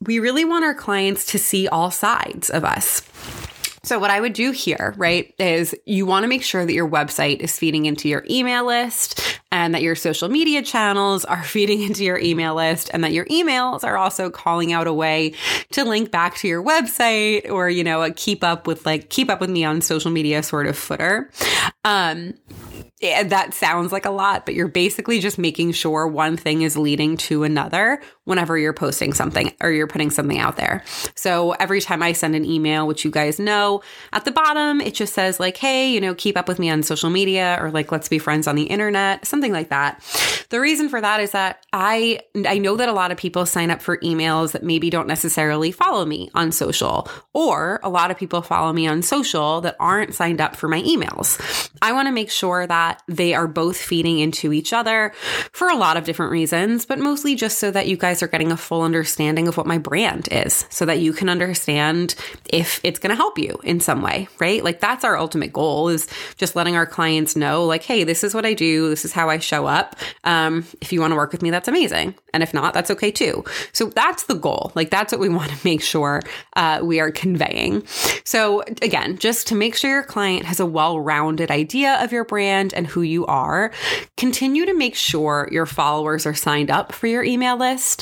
we 0.00 0.18
really 0.18 0.44
want 0.44 0.64
our 0.64 0.74
clients 0.74 1.26
to 1.26 1.38
see 1.38 1.68
all 1.68 1.90
sides 1.90 2.50
of 2.50 2.64
us. 2.64 3.02
So, 3.84 3.98
what 3.98 4.10
I 4.10 4.20
would 4.20 4.32
do 4.32 4.52
here, 4.52 4.94
right, 4.96 5.34
is 5.40 5.74
you 5.86 6.06
want 6.06 6.22
to 6.22 6.28
make 6.28 6.44
sure 6.44 6.64
that 6.64 6.72
your 6.72 6.88
website 6.88 7.40
is 7.40 7.58
feeding 7.58 7.86
into 7.86 8.08
your 8.08 8.24
email 8.30 8.64
list 8.64 9.31
and 9.52 9.74
that 9.74 9.82
your 9.82 9.94
social 9.94 10.28
media 10.28 10.62
channels 10.62 11.24
are 11.26 11.42
feeding 11.44 11.82
into 11.82 12.02
your 12.02 12.18
email 12.18 12.56
list 12.56 12.90
and 12.92 13.04
that 13.04 13.12
your 13.12 13.26
emails 13.26 13.84
are 13.84 13.96
also 13.96 14.30
calling 14.30 14.72
out 14.72 14.88
a 14.88 14.92
way 14.92 15.34
to 15.70 15.84
link 15.84 16.10
back 16.10 16.34
to 16.36 16.48
your 16.48 16.64
website 16.64 17.48
or, 17.48 17.68
you 17.68 17.84
know, 17.84 18.10
keep 18.16 18.42
up 18.42 18.66
with 18.66 18.84
like, 18.86 19.10
keep 19.10 19.30
up 19.30 19.40
with 19.40 19.50
me 19.50 19.64
on 19.64 19.80
social 19.80 20.10
media 20.10 20.42
sort 20.42 20.66
of 20.66 20.76
footer. 20.76 21.30
Um, 21.84 22.34
that 23.02 23.52
sounds 23.52 23.90
like 23.90 24.06
a 24.06 24.10
lot, 24.10 24.46
but 24.46 24.54
you're 24.54 24.68
basically 24.68 25.18
just 25.18 25.36
making 25.36 25.72
sure 25.72 26.06
one 26.06 26.36
thing 26.36 26.62
is 26.62 26.76
leading 26.76 27.16
to 27.16 27.42
another 27.42 28.00
whenever 28.24 28.56
you're 28.56 28.72
posting 28.72 29.12
something 29.12 29.52
or 29.60 29.70
you're 29.70 29.86
putting 29.86 30.10
something 30.10 30.38
out 30.38 30.56
there. 30.56 30.84
So 31.16 31.52
every 31.52 31.80
time 31.80 32.02
I 32.02 32.12
send 32.12 32.36
an 32.36 32.44
email, 32.44 32.86
which 32.86 33.04
you 33.04 33.10
guys 33.10 33.40
know, 33.40 33.82
at 34.12 34.24
the 34.24 34.30
bottom, 34.30 34.80
it 34.80 34.94
just 34.94 35.12
says, 35.12 35.40
like, 35.40 35.56
hey, 35.56 35.90
you 35.92 36.00
know, 36.00 36.14
keep 36.14 36.36
up 36.36 36.46
with 36.46 36.58
me 36.58 36.70
on 36.70 36.82
social 36.82 37.10
media 37.10 37.58
or 37.60 37.70
like, 37.70 37.90
let's 37.90 38.08
be 38.08 38.18
friends 38.18 38.46
on 38.46 38.54
the 38.54 38.64
internet, 38.64 39.26
something 39.26 39.52
like 39.52 39.70
that. 39.70 40.00
The 40.50 40.60
reason 40.60 40.88
for 40.88 41.00
that 41.00 41.20
is 41.20 41.32
that 41.32 41.66
I, 41.72 42.20
I 42.46 42.58
know 42.58 42.76
that 42.76 42.88
a 42.88 42.92
lot 42.92 43.10
of 43.10 43.18
people 43.18 43.46
sign 43.46 43.70
up 43.70 43.82
for 43.82 43.96
emails 43.98 44.52
that 44.52 44.62
maybe 44.62 44.90
don't 44.90 45.08
necessarily 45.08 45.72
follow 45.72 46.04
me 46.04 46.30
on 46.34 46.52
social, 46.52 47.08
or 47.32 47.80
a 47.82 47.88
lot 47.88 48.10
of 48.10 48.18
people 48.18 48.42
follow 48.42 48.72
me 48.72 48.86
on 48.86 49.02
social 49.02 49.60
that 49.62 49.76
aren't 49.80 50.14
signed 50.14 50.40
up 50.40 50.54
for 50.54 50.68
my 50.68 50.82
emails. 50.82 51.70
I 51.80 51.92
want 51.92 52.06
to 52.06 52.12
make 52.12 52.30
sure 52.30 52.66
that 52.66 53.02
they 53.08 53.34
are 53.34 53.48
both 53.48 53.76
feeding 53.76 54.18
into 54.18 54.52
each 54.52 54.72
other 54.72 55.12
for 55.52 55.68
a 55.68 55.76
lot 55.76 55.96
of 55.96 56.04
different 56.04 56.32
reasons, 56.32 56.86
but 56.86 56.98
mostly 56.98 57.34
just 57.34 57.58
so 57.58 57.70
that 57.70 57.88
you 57.88 57.96
guys 57.96 58.11
are 58.20 58.26
getting 58.26 58.50
a 58.50 58.56
full 58.56 58.82
understanding 58.82 59.46
of 59.46 59.56
what 59.56 59.64
my 59.64 59.78
brand 59.78 60.28
is, 60.32 60.66
so 60.70 60.84
that 60.86 60.98
you 60.98 61.12
can 61.12 61.28
understand 61.28 62.16
if 62.50 62.80
it's 62.82 62.98
going 62.98 63.10
to 63.10 63.16
help 63.16 63.38
you 63.38 63.60
in 63.62 63.78
some 63.78 64.02
way, 64.02 64.26
right? 64.40 64.64
Like 64.64 64.80
that's 64.80 65.04
our 65.04 65.16
ultimate 65.16 65.52
goal 65.52 65.88
is 65.88 66.08
just 66.36 66.56
letting 66.56 66.74
our 66.74 66.86
clients 66.86 67.36
know, 67.36 67.64
like, 67.64 67.84
hey, 67.84 68.02
this 68.02 68.24
is 68.24 68.34
what 68.34 68.44
I 68.44 68.54
do, 68.54 68.88
this 68.88 69.04
is 69.04 69.12
how 69.12 69.30
I 69.30 69.38
show 69.38 69.66
up. 69.66 69.94
Um, 70.24 70.66
if 70.80 70.92
you 70.92 71.00
want 71.00 71.12
to 71.12 71.16
work 71.16 71.30
with 71.30 71.42
me, 71.42 71.50
that's 71.50 71.68
amazing. 71.68 72.16
And 72.34 72.42
if 72.42 72.52
not, 72.52 72.74
that's 72.74 72.90
okay 72.90 73.12
too. 73.12 73.44
So 73.72 73.86
that's 73.86 74.24
the 74.24 74.34
goal. 74.34 74.72
Like 74.74 74.90
that's 74.90 75.12
what 75.12 75.20
we 75.20 75.28
want 75.38 75.50
to 75.50 75.58
make 75.64 75.82
sure 75.82 76.22
uh, 76.56 76.80
we 76.82 76.98
are 76.98 77.10
conveying. 77.10 77.86
So 78.24 78.62
again, 78.82 79.18
just 79.18 79.46
to 79.48 79.54
make 79.54 79.76
sure 79.76 79.90
your 79.90 80.02
client 80.02 80.44
has 80.46 80.60
a 80.60 80.66
well 80.66 80.98
rounded 80.98 81.50
idea 81.50 82.02
of 82.02 82.12
your 82.12 82.24
brand 82.24 82.72
and 82.74 82.86
who 82.86 83.02
you 83.02 83.26
are, 83.26 83.72
continue 84.16 84.66
to 84.66 84.74
make 84.74 84.94
sure 84.94 85.48
your 85.52 85.66
followers 85.66 86.26
are 86.26 86.34
signed 86.34 86.70
up 86.70 86.92
for 86.92 87.06
your 87.06 87.22
email 87.22 87.56
list. 87.56 88.01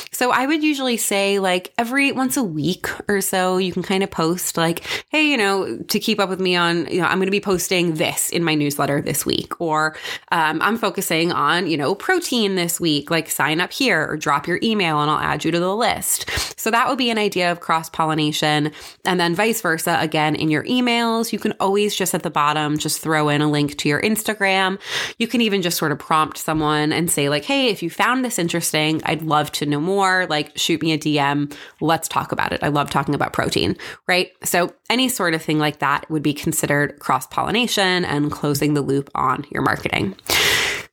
So 0.21 0.29
I 0.29 0.45
would 0.45 0.63
usually 0.63 0.97
say 0.97 1.39
like 1.39 1.73
every 1.79 2.11
once 2.11 2.37
a 2.37 2.43
week 2.43 2.87
or 3.09 3.21
so, 3.21 3.57
you 3.57 3.73
can 3.73 3.81
kind 3.81 4.03
of 4.03 4.11
post 4.11 4.55
like, 4.55 4.83
hey, 5.09 5.23
you 5.23 5.35
know, 5.35 5.77
to 5.77 5.99
keep 5.99 6.19
up 6.19 6.29
with 6.29 6.39
me 6.39 6.55
on, 6.55 6.85
you 6.85 7.01
know, 7.01 7.07
I'm 7.07 7.17
going 7.17 7.25
to 7.25 7.31
be 7.31 7.41
posting 7.41 7.95
this 7.95 8.29
in 8.29 8.43
my 8.43 8.53
newsletter 8.53 9.01
this 9.01 9.25
week, 9.25 9.59
or 9.59 9.97
um, 10.31 10.61
I'm 10.61 10.77
focusing 10.77 11.31
on, 11.31 11.65
you 11.65 11.75
know, 11.75 11.95
protein 11.95 12.53
this 12.53 12.79
week, 12.79 13.09
like 13.09 13.31
sign 13.31 13.59
up 13.59 13.73
here 13.73 14.07
or 14.07 14.15
drop 14.15 14.47
your 14.47 14.59
email 14.61 15.01
and 15.01 15.09
I'll 15.09 15.17
add 15.17 15.43
you 15.43 15.49
to 15.49 15.59
the 15.59 15.75
list. 15.75 16.29
So 16.59 16.69
that 16.69 16.87
would 16.87 16.99
be 16.99 17.09
an 17.09 17.17
idea 17.17 17.51
of 17.51 17.59
cross 17.59 17.89
pollination. 17.89 18.71
And 19.03 19.19
then 19.19 19.33
vice 19.33 19.61
versa, 19.61 19.97
again, 19.99 20.35
in 20.35 20.51
your 20.51 20.63
emails, 20.65 21.33
you 21.33 21.39
can 21.39 21.53
always 21.59 21.95
just 21.95 22.13
at 22.13 22.21
the 22.21 22.29
bottom, 22.29 22.77
just 22.77 23.01
throw 23.01 23.27
in 23.29 23.41
a 23.41 23.49
link 23.49 23.75
to 23.77 23.89
your 23.89 23.99
Instagram 23.99 24.21
Instagram. 24.21 24.79
You 25.17 25.27
can 25.27 25.41
even 25.41 25.61
just 25.61 25.77
sort 25.77 25.91
of 25.91 25.99
prompt 25.99 26.37
someone 26.37 26.91
and 26.91 27.09
say, 27.09 27.29
like, 27.29 27.45
hey, 27.45 27.69
if 27.69 27.81
you 27.81 27.89
found 27.89 28.23
this 28.23 28.39
interesting, 28.39 29.01
I'd 29.05 29.21
love 29.21 29.51
to 29.53 29.65
know 29.65 29.79
more. 29.79 30.10
Like, 30.29 30.57
shoot 30.57 30.81
me 30.81 30.93
a 30.93 30.97
DM. 30.97 31.53
Let's 31.79 32.07
talk 32.07 32.31
about 32.31 32.53
it. 32.53 32.63
I 32.63 32.67
love 32.69 32.89
talking 32.89 33.15
about 33.15 33.33
protein, 33.33 33.77
right? 34.07 34.31
So, 34.43 34.73
any 34.89 35.09
sort 35.09 35.33
of 35.33 35.41
thing 35.41 35.59
like 35.59 35.79
that 35.79 36.09
would 36.09 36.23
be 36.23 36.33
considered 36.33 36.99
cross 36.99 37.27
pollination 37.27 38.05
and 38.05 38.31
closing 38.31 38.73
the 38.73 38.81
loop 38.81 39.09
on 39.15 39.45
your 39.49 39.63
marketing. 39.63 40.15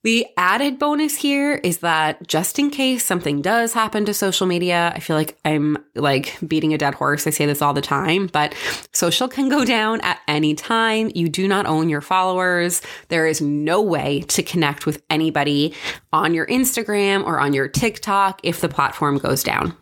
The 0.05 0.26
added 0.37 0.78
bonus 0.78 1.17
here 1.17 1.55
is 1.57 1.78
that 1.78 2.25
just 2.26 2.61
in 2.61 2.71
case 2.71 3.05
something 3.05 3.43
does 3.43 3.73
happen 3.73 4.05
to 4.05 4.14
social 4.14 4.47
media, 4.47 4.93
I 4.95 5.00
feel 5.00 5.17
like 5.17 5.37
I'm 5.45 5.76
like 5.97 6.38
beating 6.47 6.73
a 6.73 6.78
dead 6.78 6.95
horse. 6.95 7.26
I 7.26 7.31
say 7.31 7.47
this 7.47 7.61
all 7.61 7.75
the 7.75 7.81
time, 7.81 8.28
but 8.28 8.55
social 8.93 9.26
can 9.26 9.49
go 9.49 9.64
down 9.64 10.00
at 10.02 10.21
any 10.28 10.55
time. 10.55 11.11
You 11.17 11.28
do 11.28 11.49
not 11.49 11.67
own 11.67 11.88
your 11.88 12.00
followers. 12.00 12.81
There 13.09 13.26
is 13.26 13.40
no 13.40 13.83
way 13.83 14.21
to 14.28 14.43
connect 14.43 14.87
with 14.87 15.02
anybody 15.11 15.75
on 16.12 16.33
your 16.33 16.47
Instagram 16.47 17.25
or 17.25 17.40
on 17.40 17.52
your 17.52 17.67
TikTok 17.67 18.40
if 18.45 18.61
the 18.61 18.69
platform 18.69 19.19
goes 19.19 19.43
down. 19.43 19.76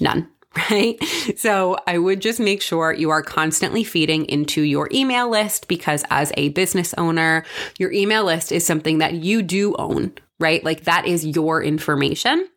None. 0.00 0.26
right? 0.70 1.02
So 1.36 1.76
I 1.86 1.98
would 1.98 2.20
just 2.20 2.38
make 2.38 2.62
sure 2.62 2.92
you 2.92 3.10
are 3.10 3.22
constantly 3.22 3.84
feeding 3.84 4.24
into 4.26 4.62
your 4.62 4.88
email 4.92 5.28
list 5.28 5.68
because 5.68 6.04
as 6.10 6.32
a 6.36 6.50
business 6.50 6.94
owner, 6.94 7.44
your 7.78 7.92
email 7.92 8.24
list 8.24 8.52
is 8.52 8.64
something 8.64 8.98
that 8.98 9.14
you 9.14 9.42
do 9.42 9.74
own, 9.76 10.12
right? 10.38 10.62
Like 10.62 10.84
that 10.84 11.06
is 11.06 11.24
your 11.26 11.62
information 11.62 12.48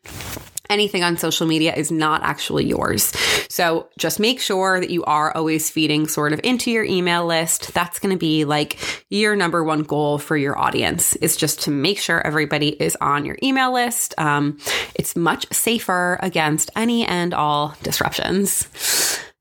anything 0.69 1.03
on 1.03 1.17
social 1.17 1.47
media 1.47 1.73
is 1.73 1.91
not 1.91 2.23
actually 2.23 2.65
yours. 2.65 3.11
So 3.49 3.89
just 3.97 4.19
make 4.19 4.39
sure 4.39 4.79
that 4.79 4.89
you 4.89 5.03
are 5.05 5.35
always 5.35 5.69
feeding 5.69 6.07
sort 6.07 6.33
of 6.33 6.39
into 6.43 6.71
your 6.71 6.83
email 6.83 7.25
list. 7.25 7.73
That's 7.73 7.99
going 7.99 8.13
to 8.13 8.19
be 8.19 8.45
like 8.45 8.77
your 9.09 9.35
number 9.35 9.63
one 9.63 9.83
goal 9.83 10.17
for 10.17 10.37
your 10.37 10.57
audience 10.57 11.15
is 11.17 11.37
just 11.37 11.61
to 11.63 11.71
make 11.71 11.99
sure 11.99 12.25
everybody 12.25 12.69
is 12.69 12.97
on 13.01 13.25
your 13.25 13.37
email 13.41 13.73
list. 13.73 14.13
Um, 14.17 14.57
it's 14.95 15.15
much 15.15 15.45
safer 15.53 16.19
against 16.21 16.69
any 16.75 17.05
and 17.05 17.33
all 17.33 17.75
disruptions. 17.83 18.67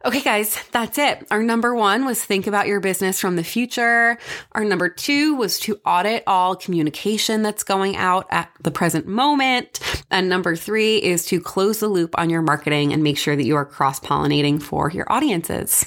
Okay, 0.04 0.20
guys, 0.20 0.62
that's 0.72 0.98
it. 0.98 1.26
Our 1.30 1.42
number 1.42 1.74
one 1.74 2.04
was 2.04 2.22
think 2.22 2.46
about 2.46 2.66
your 2.66 2.80
business 2.80 3.18
from 3.18 3.36
the 3.36 3.42
future. 3.42 4.18
Our 4.52 4.62
number 4.62 4.90
two 4.90 5.34
was 5.36 5.58
to 5.60 5.80
audit 5.86 6.22
all 6.26 6.54
communication 6.54 7.42
that's 7.42 7.62
going 7.62 7.96
out 7.96 8.26
at 8.30 8.50
the 8.60 8.70
present 8.70 9.06
moment. 9.06 9.80
And 10.10 10.28
number 10.28 10.54
three 10.54 10.98
is 10.98 11.24
to 11.26 11.40
close 11.40 11.80
the 11.80 11.88
loop 11.88 12.16
on 12.18 12.28
your 12.28 12.42
marketing 12.42 12.92
and 12.92 13.02
make 13.02 13.16
sure 13.16 13.36
that 13.36 13.46
you 13.46 13.56
are 13.56 13.64
cross 13.64 13.98
pollinating 13.98 14.62
for 14.62 14.90
your 14.90 15.10
audiences. 15.10 15.86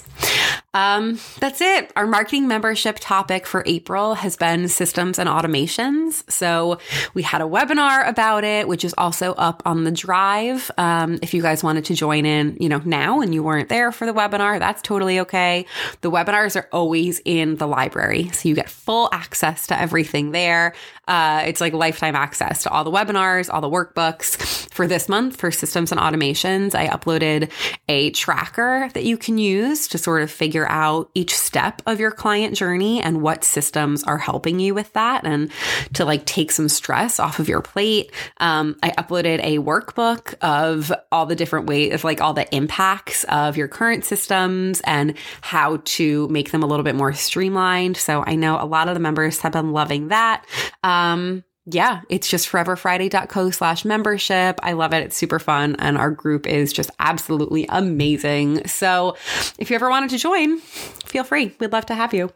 Um, 0.74 1.20
that's 1.40 1.62
it. 1.62 1.92
Our 1.96 2.06
marketing 2.06 2.48
membership 2.48 2.98
topic 3.00 3.48
for 3.48 3.64
April 3.66 4.14
has 4.14 4.38
been 4.38 4.68
systems 4.68 5.18
and 5.18 5.28
automations. 5.28 6.30
So 6.30 6.78
we 7.16 7.24
had 7.24 7.42
a 7.42 7.46
webinar 7.46 8.08
about 8.08 8.44
it, 8.44 8.68
which 8.68 8.86
is 8.86 8.94
also 8.98 9.34
up 9.34 9.64
on 9.66 9.84
the 9.84 9.92
drive. 9.92 10.70
Um, 10.78 11.18
if 11.24 11.34
you 11.34 11.42
guys 11.42 11.64
wanted 11.64 11.86
to 11.86 11.96
join 11.96 12.26
in, 12.26 12.58
you 12.60 12.70
know, 12.70 12.82
now 12.86 13.22
and 13.22 13.34
you 13.34 13.42
weren't 13.42 13.70
there 13.70 13.92
for 13.92 14.06
the 14.06 14.14
webinar, 14.14 14.60
that's 14.60 14.82
totally 14.84 15.22
okay. 15.22 15.66
The 16.02 16.12
webinars 16.12 16.56
are 16.56 16.70
always 16.72 17.20
in 17.26 17.56
the 17.56 17.68
library. 17.68 18.30
So 18.30 18.48
you 18.48 18.56
get 18.56 18.70
full 18.70 19.10
access 19.12 19.68
to 19.68 19.80
everything 19.80 20.32
there. 20.32 20.76
Uh, 21.08 21.44
it's 21.48 21.60
like 21.60 21.74
lifetime 21.74 22.16
access 22.16 22.62
to 22.62 22.70
all 22.70 22.84
the 22.84 22.92
webinars, 22.92 23.52
all 23.52 23.62
the 23.62 23.70
workbooks. 23.70 24.70
For 24.72 24.86
this 24.86 25.10
month, 25.10 25.38
for 25.38 25.50
systems 25.50 25.92
and 25.92 26.00
automations, 26.00 26.76
I 26.76 26.88
uploaded 26.88 27.52
a 27.90 28.12
tracker 28.12 28.90
that 28.94 29.04
you 29.04 29.18
can 29.18 29.40
use 29.40 29.88
to 29.90 29.98
sort 29.98 30.22
of 30.22 30.30
figure 30.30 30.59
out 30.68 31.12
each 31.14 31.36
step 31.36 31.82
of 31.86 32.00
your 32.00 32.12
client 32.12 32.56
journey 32.56 33.02
and 33.02 33.22
what 33.22 33.44
systems 33.44 34.04
are 34.04 34.18
helping 34.18 34.60
you 34.60 34.74
with 34.74 34.92
that 34.94 35.26
and 35.26 35.52
to 35.94 36.06
like 36.06 36.26
take 36.26 36.52
some 36.52 36.68
stress 36.68 37.20
off 37.20 37.40
of 37.40 37.48
your 37.48 37.62
plate. 37.62 38.12
Um, 38.38 38.76
I 38.82 38.90
uploaded 38.92 39.40
a 39.44 39.60
workbook 39.60 40.34
of 40.42 40.92
all 41.12 41.26
the 41.26 41.36
different 41.36 41.68
ways 41.68 41.94
of 41.94 42.04
like 42.04 42.22
all 42.22 42.34
the 42.34 42.54
impacts 42.56 43.24
of 43.26 43.58
your 43.58 43.68
current 43.68 44.06
systems 44.06 44.82
and 44.82 45.16
how 45.42 45.82
to 45.86 46.28
make 46.30 46.52
them 46.52 46.64
a 46.64 46.66
little 46.66 46.84
bit 46.84 46.96
more 46.96 47.14
streamlined. 47.14 47.98
So 47.98 48.24
I 48.26 48.36
know 48.36 48.60
a 48.60 48.66
lot 48.66 48.88
of 48.88 48.96
the 48.96 49.00
members 49.00 49.40
have 49.40 49.52
been 49.52 49.72
loving 49.72 50.10
that. 50.10 50.46
Um, 50.84 51.44
yeah, 51.72 52.02
it's 52.10 52.28
just 52.28 52.50
foreverfriday.co 52.50 53.52
slash 53.52 53.86
membership. 53.86 54.60
I 54.64 54.74
love 54.74 54.94
it. 54.94 55.04
It's 55.04 55.18
super 55.18 55.40
fun. 55.40 55.76
And 55.80 55.98
our 55.98 56.12
group 56.12 56.48
is 56.48 56.74
just 56.74 56.90
absolutely 57.00 57.66
amazing. 57.70 58.68
So 58.68 59.16
if 59.58 59.70
you 59.70 59.76
ever 59.76 59.90
wanted 59.90 60.10
to 60.12 60.18
join, 60.18 60.60
feel 60.60 61.24
free. 61.24 61.56
We'd 61.60 61.72
love 61.72 61.86
to 61.88 61.96
have 61.96 62.14
you. 62.14 62.32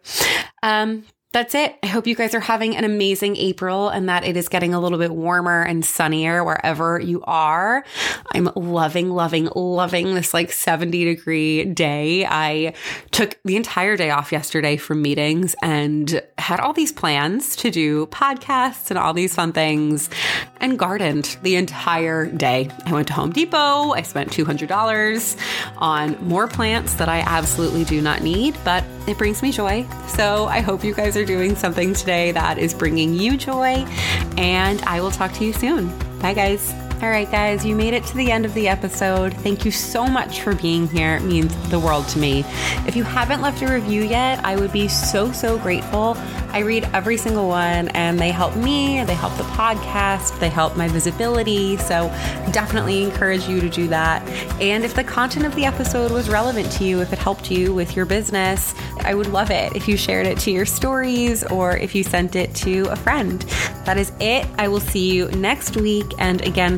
Um, 0.62 1.06
that's 1.34 1.56
it. 1.56 1.76
I 1.82 1.88
hope 1.88 2.06
you 2.06 2.14
guys 2.14 2.36
are 2.36 2.40
having 2.40 2.78
an 2.78 2.84
amazing 2.84 3.38
April 3.38 3.90
and 3.90 4.08
that 4.08 4.24
it 4.24 4.38
is 4.38 4.48
getting 4.50 4.76
a 4.76 4.80
little 4.80 5.00
bit 5.00 5.12
warmer 5.12 5.64
and 5.64 5.84
sunnier 5.84 6.44
wherever 6.44 7.00
you 7.00 7.24
are. 7.24 7.84
I'm 8.34 8.52
loving, 8.56 9.10
loving, 9.10 9.50
loving 9.56 10.14
this 10.14 10.32
like 10.32 10.52
70 10.52 11.06
degree 11.06 11.66
day. 11.66 12.26
I 12.26 12.76
took 13.10 13.40
the 13.44 13.56
entire 13.56 13.98
day 13.98 14.12
off 14.12 14.32
yesterday 14.32 14.78
from 14.78 15.02
meetings 15.02 15.56
and 15.64 16.22
had 16.38 16.60
all 16.60 16.72
these 16.72 16.92
plans 16.92 17.56
to 17.58 17.72
do 17.72 18.06
podcasts 18.08 18.92
and 18.92 19.00
all 19.00 19.14
these 19.14 19.34
fun 19.34 19.54
things 19.54 20.12
and 20.58 20.78
gardened 20.78 21.36
the 21.42 21.56
entire 21.56 22.28
day. 22.28 22.70
I 22.86 22.94
went 22.94 23.08
to 23.08 23.14
Home 23.14 23.32
Depot. 23.32 23.94
I 23.94 24.04
spent 24.04 24.30
$200 24.30 25.38
on 25.78 26.28
more 26.28 26.48
plants 26.48 26.94
that 26.96 27.10
I 27.10 27.22
absolutely 27.22 27.86
do 27.86 28.02
not 28.02 28.22
need, 28.22 28.56
but 28.64 28.84
it 29.08 29.18
brings 29.18 29.42
me 29.42 29.52
joy. 29.52 29.86
So 30.08 30.46
I 30.46 30.62
hope 30.62 30.84
you 30.84 30.94
guys 30.94 31.18
are 31.24 31.26
doing 31.26 31.56
something 31.56 31.94
today 31.94 32.32
that 32.34 32.58
is 32.58 32.74
bringing 32.74 33.14
you 33.14 33.38
joy. 33.38 33.86
And 34.38 34.82
I 34.82 35.02
will 35.02 35.12
talk 35.12 35.32
to 35.34 35.46
you 35.46 35.54
soon. 35.54 35.88
Bye, 36.20 36.34
guys. 36.34 36.83
All 37.02 37.10
right, 37.10 37.30
guys, 37.30 37.66
you 37.66 37.76
made 37.76 37.94
it 37.94 38.06
to 38.06 38.16
the 38.16 38.32
end 38.32 38.46
of 38.46 38.54
the 38.54 38.70
episode. 38.70 39.34
Thank 39.34 39.66
you 39.66 39.72
so 39.72 40.06
much 40.06 40.40
for 40.42 40.56
being 40.56 40.88
here. 40.88 41.18
It 41.18 41.24
means 41.24 41.54
the 41.70 41.80
world 41.80 42.08
to 42.10 42.20
me. 42.20 42.46
If 42.88 42.96
you 42.96 43.04
haven't 43.04 43.42
left 43.42 43.62
a 43.62 43.68
review 43.68 44.04
yet, 44.04 44.40
I 44.46 44.56
would 44.56 44.72
be 44.72 44.88
so, 44.88 45.32
so 45.34 45.58
grateful. 45.58 46.16
I 46.54 46.60
read 46.60 46.88
every 46.94 47.18
single 47.18 47.48
one 47.48 47.88
and 47.90 48.20
they 48.20 48.30
help 48.30 48.56
me, 48.56 49.04
they 49.06 49.16
help 49.16 49.36
the 49.38 49.44
podcast, 49.44 50.40
they 50.40 50.50
help 50.50 50.78
my 50.78 50.88
visibility. 50.88 51.78
So 51.78 52.10
definitely 52.52 53.04
encourage 53.04 53.48
you 53.48 53.60
to 53.60 53.70
do 53.70 53.88
that. 53.88 54.22
And 54.62 54.84
if 54.84 54.94
the 54.94 55.04
content 55.04 55.48
of 55.48 55.56
the 55.56 55.66
episode 55.66 56.12
was 56.12 56.30
relevant 56.30 56.72
to 56.74 56.84
you, 56.84 57.02
if 57.02 57.12
it 57.12 57.18
helped 57.18 57.50
you 57.50 57.74
with 57.74 57.96
your 57.96 58.06
business, 58.06 58.76
I 59.00 59.16
would 59.16 59.28
love 59.28 59.50
it 59.50 59.76
if 59.76 59.88
you 59.88 59.98
shared 59.98 60.28
it 60.28 60.38
to 60.42 60.52
your 60.52 60.68
stories 60.68 61.44
or 61.46 61.76
if 61.76 61.96
you 61.96 62.04
sent 62.04 62.36
it 62.36 62.54
to 62.58 62.84
a 62.92 62.96
friend. 62.96 63.42
That 63.86 63.98
is 63.98 64.12
it. 64.20 64.46
I 64.60 64.68
will 64.68 64.80
see 64.80 65.12
you 65.12 65.30
next 65.32 65.76
week. 65.76 66.06
And 66.20 66.40
again, 66.42 66.78